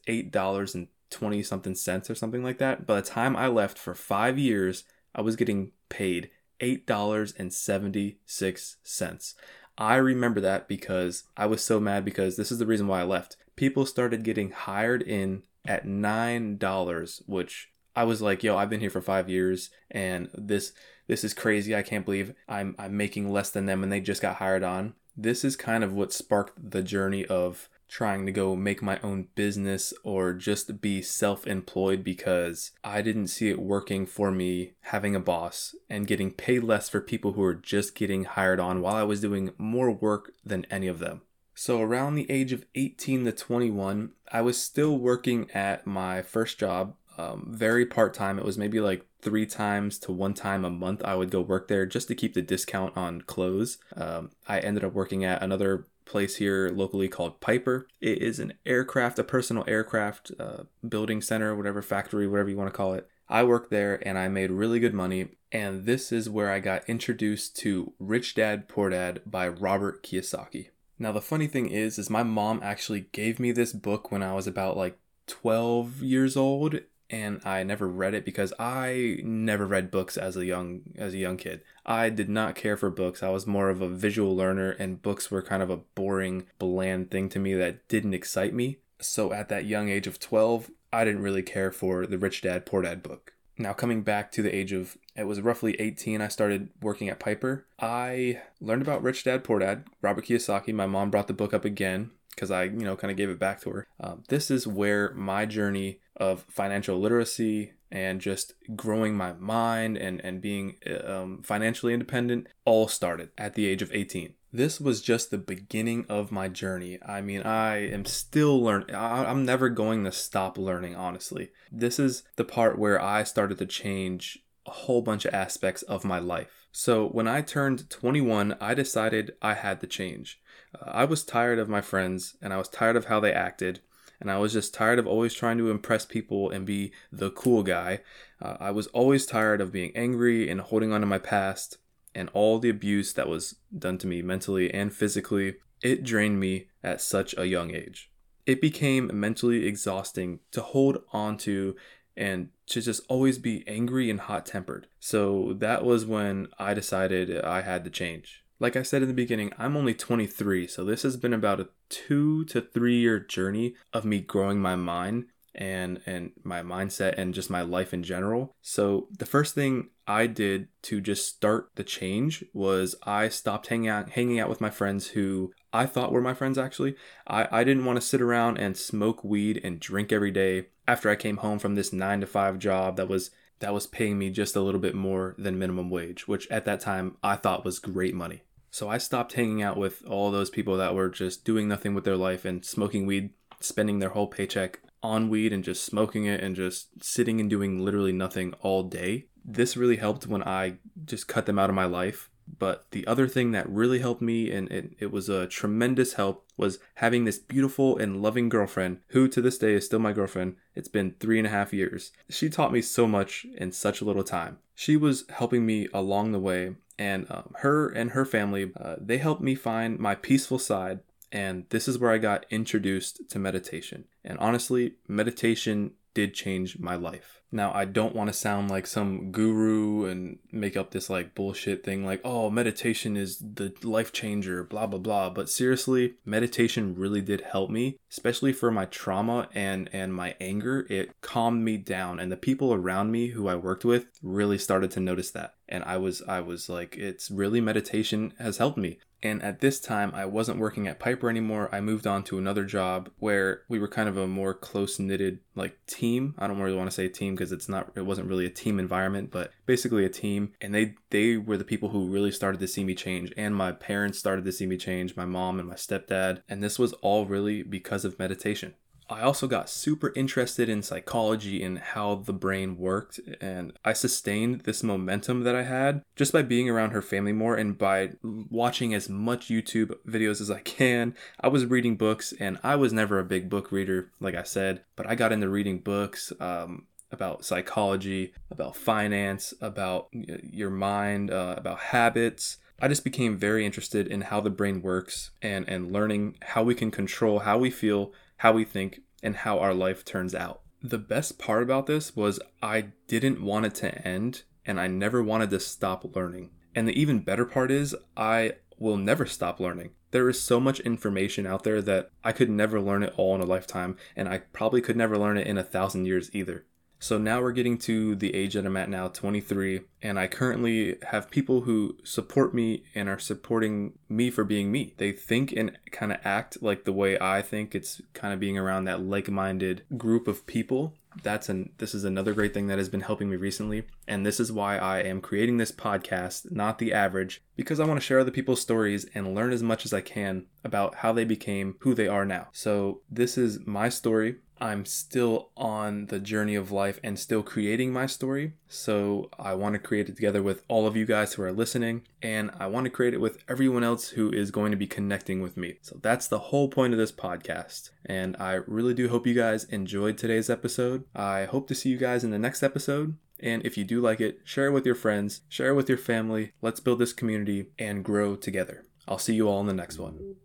$8.20 1.19 1.45
something 1.45 1.75
cents 1.75 2.09
or 2.11 2.15
something 2.15 2.43
like 2.43 2.59
that. 2.59 2.87
By 2.87 2.97
the 2.97 3.03
time 3.03 3.37
I 3.37 3.49
left 3.49 3.79
for 3.79 3.95
five 3.95 4.39
years, 4.39 4.85
I 5.15 5.21
was 5.21 5.37
getting 5.37 5.73
paid 5.89 6.31
$8.76. 6.61 9.35
I 9.77 9.97
remember 9.97 10.41
that 10.41 10.69
because 10.69 11.25
I 11.37 11.47
was 11.47 11.63
so 11.63 11.81
mad 11.81 12.05
because 12.05 12.37
this 12.37 12.53
is 12.53 12.59
the 12.59 12.67
reason 12.67 12.87
why 12.87 13.01
I 13.01 13.05
left. 13.05 13.37
People 13.57 13.87
started 13.87 14.23
getting 14.23 14.51
hired 14.51 15.03
in 15.03 15.43
at 15.67 15.87
$9, 15.87 17.23
which 17.27 17.71
I 17.97 18.05
was 18.05 18.23
like, 18.23 18.43
yo, 18.43 18.57
I've 18.57 18.71
been 18.71 18.81
here 18.81 18.91
for 18.91 19.01
five 19.01 19.29
years 19.29 19.71
and 19.91 20.29
this 20.35 20.73
this 21.07 21.23
is 21.23 21.35
crazy. 21.35 21.77
I 21.77 21.83
can't 21.83 22.05
believe 22.05 22.35
I'm 22.49 22.75
I'm 22.79 22.97
making 22.97 23.33
less 23.33 23.51
than 23.51 23.67
them 23.67 23.83
and 23.83 23.93
they 23.93 24.01
just 24.01 24.23
got 24.23 24.37
hired 24.37 24.63
on. 24.63 24.95
This 25.17 25.45
is 25.45 25.57
kind 25.57 25.85
of 25.85 25.93
what 25.93 26.13
sparked 26.13 26.71
the 26.71 26.83
journey 26.83 27.25
of 27.27 27.69
trying 27.89 28.27
to 28.27 28.33
go 28.33 28.57
make 28.57 28.83
my 28.83 28.99
own 29.03 29.29
business 29.35 29.95
or 30.03 30.33
just 30.33 30.81
be 30.81 31.03
self 31.03 31.47
employed 31.47 32.03
because 32.03 32.73
I 32.83 33.03
didn't 33.03 33.29
see 33.29 33.51
it 33.51 33.61
working 33.61 34.07
for 34.07 34.31
me 34.31 34.73
having 34.83 35.15
a 35.15 35.21
boss 35.21 35.75
and 35.89 36.07
getting 36.07 36.31
paid 36.31 36.65
less 36.65 36.89
for 36.89 37.01
people 37.01 37.33
who 37.33 37.43
are 37.43 37.55
just 37.55 37.95
getting 37.95 38.25
hired 38.25 38.61
on 38.61 38.81
while 38.81 38.97
I 38.97 39.03
was 39.03 39.21
doing 39.21 39.53
more 39.59 39.91
work 39.91 40.33
than 40.45 40.67
any 40.71 40.87
of 40.89 40.99
them. 40.99 41.23
So, 41.57 41.81
around 41.81 42.17
the 42.17 42.31
age 42.31 42.53
of 42.53 42.67
18 42.75 43.25
to 43.27 43.33
21, 43.33 44.11
I 44.33 44.41
was 44.41 44.61
still 44.61 44.99
working 44.99 45.49
at 45.53 45.87
my 45.87 46.21
first 46.21 46.59
job, 46.59 46.97
um, 47.17 47.47
very 47.51 47.87
part 47.87 48.15
time. 48.15 48.39
It 48.39 48.45
was 48.45 48.59
maybe 48.59 48.81
like 48.81 49.07
three 49.21 49.47
times 49.47 49.99
to 50.01 50.13
one 50.13 50.35
time 50.35 50.65
a 50.65 50.71
month 50.71 51.03
I 51.05 51.15
would 51.15 51.31
go 51.31 51.41
work 51.41 51.69
there 51.69 51.87
just 51.87 52.09
to 52.09 52.15
keep 52.15 52.35
the 52.35 52.43
discount 52.43 52.97
on 52.97 53.23
clothes. 53.23 53.79
Um, 53.97 54.31
I 54.49 54.59
ended 54.61 54.85
up 54.85 54.93
working 54.93 55.25
at 55.25 55.43
another 55.43 55.87
place 56.05 56.37
here 56.37 56.71
locally 56.71 57.09
called 57.09 57.41
Piper. 57.41 57.87
It 58.01 58.19
is 58.19 58.39
an 58.39 58.55
aircraft, 58.67 59.19
a 59.19 59.25
personal 59.25 59.65
aircraft 59.67 60.33
uh, 60.39 60.65
building 60.87 61.23
center, 61.23 61.55
whatever 61.55 61.83
factory, 61.83 62.27
whatever 62.27 62.51
you 62.51 62.57
want 62.57 62.73
to 62.73 62.77
call 62.77 62.95
it. 62.95 63.09
I 63.29 63.43
worked 63.43 63.71
there 63.71 64.07
and 64.07 64.19
I 64.19 64.29
made 64.29 64.51
really 64.51 64.81
good 64.81 64.95
money. 64.95 65.29
And 65.51 65.87
this 65.87 66.13
is 66.13 66.29
where 66.29 66.51
I 66.51 66.61
got 66.61 66.89
introduced 66.89 67.57
to 67.59 67.93
Rich 67.99 68.35
Dad 68.35 68.69
Poor 68.69 68.91
Dad 68.91 69.23
by 69.25 69.49
Robert 69.49 70.03
Kiyosaki. 70.03 70.69
Now 70.99 71.13
the 71.13 71.21
funny 71.21 71.47
thing 71.47 71.69
is 71.69 71.99
is 71.99 72.11
my 72.11 72.23
mom 72.23 72.61
actually 72.63 73.07
gave 73.13 73.41
me 73.41 73.53
this 73.53 73.73
book 73.73 74.13
when 74.13 74.23
I 74.23 74.35
was 74.35 74.47
about 74.47 74.77
like 74.77 74.99
12 75.27 76.03
years 76.03 76.37
old 76.37 76.81
and 77.15 77.41
I 77.45 77.63
never 77.63 77.87
read 77.87 78.13
it 78.15 78.25
because 78.25 78.53
I 78.59 79.19
never 79.23 79.67
read 79.67 79.93
books 79.93 80.17
as 80.17 80.37
a 80.37 80.45
young 80.45 80.83
as 80.97 81.15
a 81.15 81.19
young 81.19 81.37
kid. 81.37 81.63
I 81.87 82.11
did 82.11 82.29
not 82.29 82.57
care 82.57 82.77
for 82.77 82.91
books. 82.91 83.23
I 83.23 83.29
was 83.29 83.47
more 83.47 83.71
of 83.71 83.81
a 83.81 83.89
visual 83.89 84.35
learner 84.35 84.71
and 84.73 85.01
books 85.01 85.31
were 85.31 85.41
kind 85.41 85.63
of 85.63 85.71
a 85.71 85.77
boring, 85.77 86.47
bland 86.59 87.13
thing 87.13 87.29
to 87.29 87.39
me 87.39 87.55
that 87.55 87.87
didn't 87.87 88.15
excite 88.15 88.53
me. 88.53 88.79
So 89.01 89.33
at 89.33 89.49
that 89.49 89.65
young 89.65 89.89
age 89.89 90.09
of 90.09 90.19
12, 90.19 90.73
I 90.93 91.05
didn't 91.05 91.23
really 91.23 91.43
care 91.43 91.71
for 91.71 92.05
the 92.05 92.19
Rich 92.19 92.43
Dad 92.43 92.67
Poor 92.67 92.83
Dad 92.83 93.01
book. 93.01 93.33
Now 93.57 93.73
coming 93.73 94.03
back 94.03 94.33
to 94.33 94.43
the 94.43 94.53
age 94.53 94.73
of 94.73 94.97
it 95.15 95.29
was 95.29 95.41
roughly 95.41 95.81
18 95.81 96.21
I 96.21 96.27
started 96.27 96.71
working 96.83 97.09
at 97.09 97.21
Piper. 97.21 97.65
I 97.79 98.41
learned 98.61 98.83
about 98.83 99.05
Rich 99.05 99.23
Dad 99.23 99.45
Poor 99.45 99.61
Dad, 99.61 99.85
Robert 100.03 100.25
Kiyosaki. 100.25 100.75
My 100.75 100.87
mom 100.87 101.11
brought 101.11 101.29
the 101.29 101.33
book 101.33 101.55
up 101.55 101.65
again 101.65 102.11
because 102.35 102.51
I, 102.51 102.65
you 102.65 102.85
know, 102.85 102.97
kind 102.97 103.11
of 103.11 103.17
gave 103.17 103.31
it 103.31 103.39
back 103.39 103.61
to 103.63 103.71
her. 103.71 103.87
Um, 104.01 104.23
this 104.29 104.51
is 104.51 104.67
where 104.67 105.13
my 105.15 105.47
journey 105.47 106.01
of 106.17 106.45
financial 106.49 106.99
literacy 106.99 107.73
and 107.91 108.21
just 108.21 108.55
growing 108.75 109.17
my 109.17 109.33
mind 109.35 109.97
and, 109.97 110.21
and 110.25 110.41
being 110.41 110.77
um, 111.05 111.43
financially 111.43 111.93
independent 111.93 112.49
all 112.65 112.89
started 112.89 113.31
at 113.39 113.55
the 113.55 113.67
age 113.67 113.83
of 113.83 113.93
18. 113.93 114.35
This 114.53 114.81
was 114.81 115.03
just 115.03 115.31
the 115.31 115.39
beginning 115.39 116.07
of 116.09 116.31
my 116.31 116.47
journey. 116.47 116.99
I 117.05 117.21
mean, 117.21 117.43
I 117.43 117.89
am 117.89 118.05
still 118.05 118.63
learning. 118.63 118.95
I'm 118.95 119.45
never 119.45 119.69
going 119.69 120.05
to 120.05 120.13
stop 120.13 120.57
learning, 120.57 120.95
honestly. 120.95 121.51
This 121.73 121.99
is 121.99 122.23
the 122.37 122.45
part 122.45 122.79
where 122.79 123.03
I 123.03 123.25
started 123.25 123.59
to 123.59 123.67
change 123.67 124.39
a 124.65 124.71
whole 124.71 125.03
bunch 125.03 125.25
of 125.25 125.35
aspects 125.35 125.83
of 125.83 126.05
my 126.05 126.21
life. 126.21 126.69
So, 126.71 127.07
when 127.09 127.29
I 127.29 127.41
turned 127.41 127.91
21, 127.91 128.57
I 128.61 128.75
decided 128.75 129.35
I 129.43 129.55
had 129.55 129.81
to 129.81 129.87
change. 129.89 130.41
Uh, 130.75 130.91
I 130.91 131.05
was 131.05 131.25
tired 131.25 131.59
of 131.59 131.69
my 131.69 131.81
friends 131.81 132.37
and 132.43 132.53
I 132.53 132.59
was 132.59 132.69
tired 132.69 132.97
of 132.97 133.07
how 133.07 133.21
they 133.21 133.33
acted. 133.33 133.81
And 134.21 134.31
I 134.31 134.39
was 134.39 134.53
just 134.53 134.73
tired 134.73 134.99
of 134.99 135.07
always 135.07 135.35
trying 135.35 135.59
to 135.59 135.71
impress 135.71 136.07
people 136.07 136.51
and 136.51 136.65
be 136.65 136.93
the 137.13 137.31
cool 137.31 137.63
guy. 137.63 138.01
Uh, 138.41 138.57
I 138.61 138.71
was 138.71 138.87
always 138.89 139.27
tired 139.27 139.61
of 139.61 139.73
being 139.73 139.93
angry 139.95 140.49
and 140.49 140.61
holding 140.61 140.93
on 140.93 141.01
to 141.01 141.07
my 141.07 141.19
past 141.19 141.79
and 142.15 142.31
all 142.33 142.59
the 142.59 142.71
abuse 142.71 143.13
that 143.15 143.29
was 143.29 143.57
done 143.77 143.99
to 143.99 144.07
me 144.07 144.23
mentally 144.23 144.73
and 144.73 144.93
physically. 144.93 145.57
It 145.83 146.05
drained 146.05 146.41
me 146.41 146.69
at 146.83 147.01
such 147.01 147.35
a 147.37 147.47
young 147.47 147.75
age. 147.75 148.11
It 148.47 148.61
became 148.61 149.11
mentally 149.13 149.67
exhausting 149.67 150.41
to 150.53 150.61
hold 150.61 150.99
on 151.13 151.37
to 151.39 151.77
and 152.17 152.51
to 152.67 152.81
just 152.81 153.03
always 153.09 153.39
be 153.39 153.67
angry 153.67 154.11
and 154.11 154.21
hot 154.21 154.47
tempered. 154.47 154.87
So 155.01 155.55
that 155.59 155.85
was 155.85 156.07
when 156.07 156.49
I 156.59 156.73
decided 156.75 157.43
I 157.43 157.63
had 157.63 157.85
to 157.85 157.91
change. 157.91 158.44
Like 158.61 158.77
I 158.77 158.83
said 158.83 159.03
in 159.03 159.09
the 159.09 159.15
beginning, 159.15 159.53
I'm 159.59 159.77
only 159.77 159.95
23, 159.95 160.67
so 160.67 160.85
this 160.85 161.03
has 161.03 161.17
been 161.17 161.35
about 161.35 161.61
a 161.61 161.69
two 161.89 162.45
to 162.47 162.61
three 162.61 162.99
year 162.99 163.19
journey 163.19 163.75
of 163.93 164.05
me 164.05 164.21
growing 164.21 164.61
my 164.61 164.77
mind 164.77 165.27
and 165.55 166.01
and 166.05 166.33
my 166.43 166.63
mindset 166.63 167.15
and 167.17 167.33
just 167.33 167.51
my 167.51 167.63
life 167.63 167.95
in 167.95 168.03
general. 168.03 168.55
So 168.61 169.09
the 169.17 169.27
first 169.27 169.55
thing 169.55 169.91
I 170.07 170.27
did 170.27 170.69
to 170.83 171.01
just 171.01 171.29
start 171.29 171.71
the 171.77 171.85
change 171.85 172.45
was 172.53 172.95
I 173.05 173.29
stopped 173.29 173.69
hanging 173.69 173.89
out 173.89 174.11
hanging 174.11 174.41
out 174.41 174.49
with 174.49 174.61
my 174.61 174.71
friends 174.71 175.09
who 175.09 175.53
I 175.73 175.87
thought 175.87 176.13
were 176.13 176.21
my 176.21 176.35
friends 176.35 176.59
actually. 176.59 176.97
I, 177.27 177.49
I 177.51 177.65
didn't 177.65 177.85
want 177.85 177.97
to 177.97 178.07
sit 178.07 178.21
around 178.21 178.59
and 178.59 178.77
smoke 178.77 179.23
weed 179.23 179.61
and 179.63 179.81
drink 179.81 180.13
every 180.13 180.31
day 180.31 180.67
after 180.87 181.09
I 181.09 181.17
came 181.17 181.39
home 181.39 181.59
from 181.59 181.75
this 181.75 181.93
nine 181.93 182.21
to 182.21 182.27
five 182.27 182.59
job 182.59 182.97
that 182.97 183.09
was 183.09 183.31
that 183.65 183.73
was 183.73 183.87
paying 183.87 184.19
me 184.19 184.29
just 184.29 184.57
a 184.57 184.61
little 184.61 184.79
bit 184.79 184.95
more 184.95 185.35
than 185.39 185.59
minimum 185.59 185.89
wage, 185.89 186.29
which 186.29 186.47
at 186.51 186.67
that 186.67 186.81
time 186.81 187.17
I 187.23 187.35
thought 187.35 187.65
was 187.65 187.79
great 187.79 188.15
money. 188.15 188.43
So 188.71 188.91
I 188.91 188.99
stopped 188.99 189.33
hanging 189.33 189.63
out 189.63 189.79
with 189.79 190.05
all 190.07 190.31
those 190.31 190.51
people 190.51 190.77
that 190.77 190.95
were 190.95 191.09
just 191.09 191.47
doing 191.47 191.67
nothing 191.67 191.95
with 191.95 192.05
their 192.05 192.19
life 192.19 192.45
and 192.45 192.63
smoking 192.63 193.07
weed, 193.07 193.31
spending 193.61 194.01
their 194.01 194.11
whole 194.11 194.27
paycheck 194.27 194.81
on 195.03 195.31
weed 195.31 195.51
and 195.51 195.65
just 195.65 195.83
smoking 195.83 196.27
it 196.27 196.43
and 196.43 196.55
just 196.55 197.03
sitting 197.03 197.41
and 197.41 197.49
doing 197.49 197.83
literally 197.83 198.13
nothing 198.13 198.53
all 198.61 198.83
day. 198.83 199.29
This 199.43 199.79
really 199.79 199.97
helped 199.97 200.27
when 200.27 200.43
I 200.43 200.75
just 201.07 201.27
cut 201.27 201.47
them 201.47 201.59
out 201.59 201.71
of 201.71 201.75
my 201.75 201.87
life. 201.87 202.29
But 202.59 202.91
the 202.91 203.07
other 203.07 203.27
thing 203.27 203.53
that 203.53 203.69
really 203.69 203.99
helped 203.99 204.23
me, 204.23 204.51
and 204.51 204.71
it, 204.71 204.93
it 204.99 205.11
was 205.11 205.29
a 205.29 205.47
tremendous 205.47 206.15
help, 206.15 206.45
was 206.57 206.79
having 206.97 207.25
this 207.25 207.39
beautiful 207.39 207.97
and 207.97 208.23
loving 208.23 208.49
girlfriend 208.49 209.01
who 209.09 209.29
to 209.29 209.41
this 209.41 209.59
day 209.59 209.75
is 209.75 209.87
still 209.87 209.99
my 209.99 210.13
girlfriend. 210.13 210.57
It's 210.75 210.89
been 210.89 211.15
three 211.19 211.39
and 211.39 211.47
a 211.47 211.51
half 211.51 211.73
years. 211.73 212.13
She 212.29 212.49
taught 212.49 212.73
me 212.73 212.83
so 212.83 213.07
much 213.07 213.47
in 213.57 213.73
such 213.73 214.01
a 214.01 214.05
little 214.05 214.25
time. 214.25 214.59
She 214.75 214.97
was 214.97 215.25
helping 215.31 215.67
me 215.67 215.89
along 215.93 216.33
the 216.33 216.39
way 216.39 216.75
and 216.99 217.27
um, 217.31 217.53
her 217.59 217.89
and 217.89 218.13
her 218.13 218.25
family 218.25 218.71
uh, 218.79 218.95
they 219.01 219.19
helped 219.19 219.43
me 219.43 219.57
find 219.57 219.99
my 219.99 220.15
peaceful 220.15 220.61
side 220.61 221.01
and 221.33 221.65
this 221.71 221.89
is 221.89 221.99
where 221.99 222.13
i 222.13 222.19
got 222.19 222.47
introduced 222.51 223.29
to 223.29 223.37
meditation 223.37 224.05
and 224.25 224.39
honestly 224.39 224.95
meditation 225.09 225.91
did 226.15 226.33
change 226.33 226.79
my 226.79 226.95
life. 226.95 227.43
Now, 227.55 227.73
I 227.73 227.85
don't 227.85 228.17
want 228.17 228.29
to 228.29 228.35
sound 228.35 228.69
like 228.69 228.85
some 228.85 229.31
guru 229.31 230.07
and 230.07 230.41
make 230.51 230.77
up 230.77 230.91
this 230.91 231.09
like 231.09 231.37
bullshit 231.37 231.85
thing 231.85 232.05
like, 232.05 232.21
oh, 232.25 232.51
meditation 232.51 233.17
is 233.17 233.39
the 233.39 233.73
life 233.85 234.13
changer, 234.13 234.65
blah, 234.65 234.89
blah, 234.89 234.99
blah. 234.99 235.31
But 235.31 235.49
seriously, 235.49 236.15
meditation 236.25 236.97
really 236.97 237.21
did 237.21 237.43
help 237.43 237.71
me, 237.71 237.97
especially 238.11 238.53
for 238.53 238.73
my 238.73 238.87
trauma 238.87 239.49
and, 239.55 239.89
and 239.93 240.13
my 240.13 240.35
anger. 240.41 240.85
It 240.91 241.13
calmed 241.21 241.63
me 241.63 241.77
down. 241.77 242.19
And 242.19 242.33
the 242.33 242.37
people 242.37 242.75
around 242.75 243.13
me 243.13 243.29
who 243.29 243.47
I 243.47 243.55
worked 243.55 243.85
with 243.85 244.07
really 244.21 244.59
started 244.59 244.91
to 244.91 245.01
notice 245.01 245.31
that. 245.31 245.55
And 245.69 245.85
I 245.85 245.97
was, 245.97 246.23
I 246.23 246.41
was 246.41 246.69
like, 246.69 246.97
it's 246.97 247.31
really 247.31 247.61
meditation 247.61 248.35
has 248.41 248.59
helped 248.59 248.79
me. 248.79 248.99
And 249.25 249.43
at 249.43 249.61
this 249.61 249.81
time, 249.81 250.13
I 250.15 250.27
wasn't 250.27 250.59
working 250.59 250.87
at 250.87 251.01
Piper 251.01 251.31
anymore. 251.31 251.71
I 251.73 251.81
moved 251.81 252.07
on 252.07 252.25
to 252.25 252.37
another 252.37 252.65
job 252.65 253.09
where 253.19 253.63
we 253.71 253.79
were 253.79 253.89
kind 253.89 254.07
of 254.07 254.19
a 254.19 254.27
more 254.27 254.53
close 254.53 254.99
knitted 254.99 255.39
like 255.55 255.79
team. 255.87 256.35
I 256.39 256.47
don't 256.47 256.61
really 256.61 256.77
want 256.77 256.91
to 256.91 256.95
say 256.95 257.09
team 257.09 257.35
because 257.45 257.53
it's 257.53 257.69
not, 257.69 257.93
it 257.95 258.07
wasn't 258.07 258.29
really 258.29 258.47
a 258.47 258.51
team 258.51 258.79
environment, 258.79 259.31
but 259.31 259.53
basically 259.67 260.05
a 260.05 260.09
team. 260.09 260.53
And 260.61 260.75
they 260.75 260.95
they 261.11 261.37
were 261.37 261.59
the 261.59 261.65
people 261.65 261.91
who 261.91 262.09
really 262.09 262.33
started 262.33 262.61
to 262.61 262.69
see 262.69 262.85
me 262.85 262.95
change. 262.95 263.33
And 263.37 263.55
my 263.55 263.73
parents 263.73 264.19
started 264.19 264.45
to 264.47 264.53
see 264.53 264.67
me 264.67 264.79
change. 264.79 265.15
My 265.17 265.27
mom 265.27 265.59
and 265.59 265.69
my 265.69 265.75
stepdad. 265.75 266.41
And 266.49 266.63
this 266.63 266.79
was 266.79 266.95
all 266.95 267.27
really 267.27 267.63
because 267.63 268.05
of 268.05 268.19
meditation. 268.19 268.75
I 269.11 269.21
also 269.21 269.47
got 269.47 269.69
super 269.69 270.15
interested 270.17 270.71
in 270.71 270.83
psychology 270.83 271.63
and 271.63 271.79
how 271.79 272.15
the 272.15 272.33
brain 272.33 272.79
worked, 272.79 273.21
and 273.39 273.75
I 273.85 273.93
sustained 273.93 274.63
this 274.63 274.83
momentum 274.83 275.43
that 275.43 275.55
I 275.55 275.63
had 275.63 276.03
just 276.17 276.33
by 276.33 276.41
being 276.41 276.71
around 276.71 276.93
her 276.93 277.03
family 277.03 277.33
more 277.33 277.55
and 277.55 277.77
by 277.77 278.13
watching 278.23 278.95
as 278.95 279.11
much 279.11 279.49
YouTube 279.49 279.95
videos 280.09 280.41
as 280.41 280.51
I 280.51 280.61
can. 280.61 281.15
I 281.39 281.49
was 281.49 281.67
reading 281.67 281.97
books, 281.97 282.33
and 282.41 282.59
I 282.63 282.77
was 282.77 282.95
never 282.95 283.19
a 283.19 283.25
big 283.25 283.51
book 283.51 283.71
reader, 283.71 284.11
like 284.21 284.35
I 284.35 284.43
said, 284.43 284.83
but 284.97 285.07
I 285.07 285.15
got 285.15 285.33
into 285.33 285.51
reading 285.51 285.81
books. 285.81 286.33
Um, 286.41 286.87
about 287.15 287.45
psychology, 287.45 288.35
about 288.51 288.77
finance, 288.77 289.55
about 289.61 290.09
your 290.13 290.71
mind, 290.71 291.31
uh, 291.31 291.55
about 291.57 291.79
habits. 291.79 292.59
I 292.81 292.89
just 292.89 293.05
became 293.05 293.39
very 293.39 293.65
interested 293.65 294.07
in 294.07 294.23
how 294.23 294.41
the 294.41 294.51
brain 294.51 294.83
works 294.83 295.31
and, 295.41 295.67
and 295.69 295.91
learning 295.93 296.37
how 296.43 296.63
we 296.63 296.75
can 296.75 296.91
control 296.91 297.39
how 297.41 297.57
we 297.57 297.71
feel 297.71 298.13
how 298.39 298.53
we 298.53 298.65
think, 298.65 299.01
and 299.23 299.37
how 299.37 299.59
our 299.59 299.73
life 299.73 300.05
turns 300.05 300.35
out. 300.35 300.61
The 300.83 300.99
best 300.99 301.39
part 301.39 301.63
about 301.63 301.87
this 301.87 302.15
was 302.15 302.41
I 302.63 302.89
didn't 303.09 303.43
want 303.43 303.67
it 303.67 303.75
to 303.77 304.07
end 304.07 304.43
and 304.67 304.79
I 304.79 304.87
never 304.87 305.23
wanted 305.23 305.51
to 305.51 305.61
stop 305.61 306.15
learning. 306.15 306.51
And 306.75 306.87
the 306.87 307.01
even 307.01 307.21
better 307.21 307.47
part 307.47 307.71
is 307.71 307.97
I 308.17 308.57
will 308.79 308.97
never 308.97 309.25
stop 309.25 309.61
learning. 309.61 309.91
There 310.11 310.29
is 310.29 310.41
so 310.41 310.61
much 310.61 310.81
information 310.81 311.47
out 311.47 311.65
there 311.65 311.81
that 311.83 312.11
I 312.23 312.33
could 312.33 312.51
never 312.51 312.81
learn 312.81 313.03
it 313.03 313.15
all 313.17 313.35
in 313.35 313.41
a 313.41 313.47
lifetime, 313.47 313.97
and 314.15 314.29
I 314.29 314.39
probably 314.39 314.81
could 314.81 314.97
never 314.97 315.17
learn 315.17 315.39
it 315.39 315.47
in 315.47 315.59
a 315.59 315.65
thousand 315.65 316.05
years 316.05 316.31
either. 316.33 316.67
So 317.05 317.19
now 317.19 317.43
we're 317.43 317.53
getting 317.53 317.77
to 317.81 318.15
the 318.15 318.35
age 318.35 318.55
that 318.55 318.65
I'm 318.65 318.79
at 318.79 318.89
now, 318.89 319.09
23, 319.09 319.83
and 320.01 320.19
I 320.19 320.27
currently 320.27 320.97
have 321.11 321.31
people 321.31 321.61
who 321.61 321.99
support 322.03 322.55
me 322.55 322.85
and 322.95 323.11
are 323.11 323.19
supporting 323.19 323.99
me 324.09 324.31
for 324.31 324.43
being 324.43 324.73
me. 324.73 324.95
They 324.97 325.13
think 325.13 325.53
and 325.53 325.79
kind 325.93 326.13
of 326.13 326.21
act 326.25 326.63
like 326.63 326.87
the 326.87 326.95
way 326.95 327.19
I 327.21 327.43
think. 327.43 327.75
It's 327.75 328.01
kind 328.15 328.33
of 328.33 328.41
being 328.41 328.57
around 328.57 328.85
that 328.85 329.03
like-minded 329.03 329.83
group 329.99 330.27
of 330.27 330.47
people. 330.47 330.95
That's 331.23 331.51
an 331.51 331.75
this 331.77 331.95
is 331.95 332.05
another 332.05 332.33
great 332.33 332.55
thing 332.55 332.69
that 332.69 332.79
has 332.79 332.89
been 332.89 333.03
helping 333.03 333.29
me 333.29 333.37
recently, 333.37 333.85
and 334.09 334.25
this 334.25 334.41
is 334.41 334.51
why 334.51 334.79
I 334.79 335.01
am 335.01 335.21
creating 335.21 335.59
this 335.59 335.73
podcast, 335.73 336.51
not 336.51 336.79
the 336.79 336.95
average, 336.95 337.43
because 337.55 337.81
I 337.81 337.85
want 337.85 338.01
to 338.01 338.05
share 338.05 338.19
other 338.19 338.31
people's 338.31 338.63
stories 338.63 339.07
and 339.15 339.35
learn 339.35 339.53
as 339.53 339.63
much 339.63 339.85
as 339.85 339.93
I 339.93 340.01
can 340.01 340.47
about 340.65 340.97
how 340.97 341.13
they 341.13 341.25
became 341.25 341.77
who 341.81 341.95
they 341.95 342.09
are 342.09 342.25
now. 342.25 342.49
So, 342.53 343.03
this 343.11 343.37
is 343.37 343.61
my 343.67 343.91
story 343.91 344.37
I'm 344.61 344.85
still 344.85 345.51
on 345.57 346.07
the 346.07 346.19
journey 346.19 346.55
of 346.55 346.71
life 346.71 347.01
and 347.03 347.19
still 347.19 347.43
creating 347.43 347.93
my 347.93 348.07
story. 348.07 348.55
So 348.69 349.31
I 349.39 349.55
want 349.55 349.75
to 349.75 349.79
create 349.79 350.09
it 350.09 350.17
together 350.17 350.43
with 350.43 350.63
all 350.69 350.87
of 350.87 350.97
you 350.97 351.05
guys 351.05 351.35
who 351.35 351.43
are 351.43 351.53
listening, 351.53 352.03
and 352.23 352.51
I 352.59 352.67
want 352.69 352.85
to 352.85 352.91
create 352.91 353.15
it 353.15 353.21
with 353.21 353.39
everyone 353.49 353.85
else 353.85 354.11
who 354.11 354.31
is 354.31 354.51
going 354.51 354.71
to 354.71 354.77
be 354.77 354.87
connecting 354.87 355.41
with 355.41 355.57
me. 355.57 355.79
So 355.83 355.99
that's 356.01 356.27
the 356.27 356.39
whole 356.39 356.69
point 356.69 356.93
of 356.93 356.99
this 356.99 357.13
podcast. 357.13 357.91
And 358.07 358.37
I 358.39 358.61
really 358.67 358.95
do 358.95 359.09
hope 359.09 359.27
you 359.27 359.35
guys 359.35 359.65
enjoyed 359.65 360.17
today's 360.17 360.49
episode. 360.51 361.05
I 361.15 361.45
hope 361.45 361.69
to 361.69 361.75
see 361.75 361.91
you 361.91 361.99
guys 361.99 362.25
in 362.25 362.31
the 362.31 362.39
next 362.39 362.63
episode. 362.63 363.17
And 363.41 363.65
if 363.67 363.77
you 363.77 363.85
do 363.85 364.01
like 364.01 364.21
it, 364.21 364.41
share 364.45 364.69
it 364.69 364.73
with 364.73 364.87
your 364.87 364.95
friends, 364.95 365.43
share 365.49 365.71
it 365.71 365.75
with 365.75 365.89
your 365.89 365.99
family. 365.99 366.53
Let's 366.63 366.81
build 366.81 367.01
this 367.01 367.13
community 367.13 367.67
and 367.79 368.05
grow 368.05 368.37
together. 368.37 368.85
I'll 369.07 369.19
see 369.19 369.35
you 369.35 369.49
all 369.49 369.61
in 369.61 369.67
the 369.67 369.75
next 369.75 369.99
one. 369.99 370.37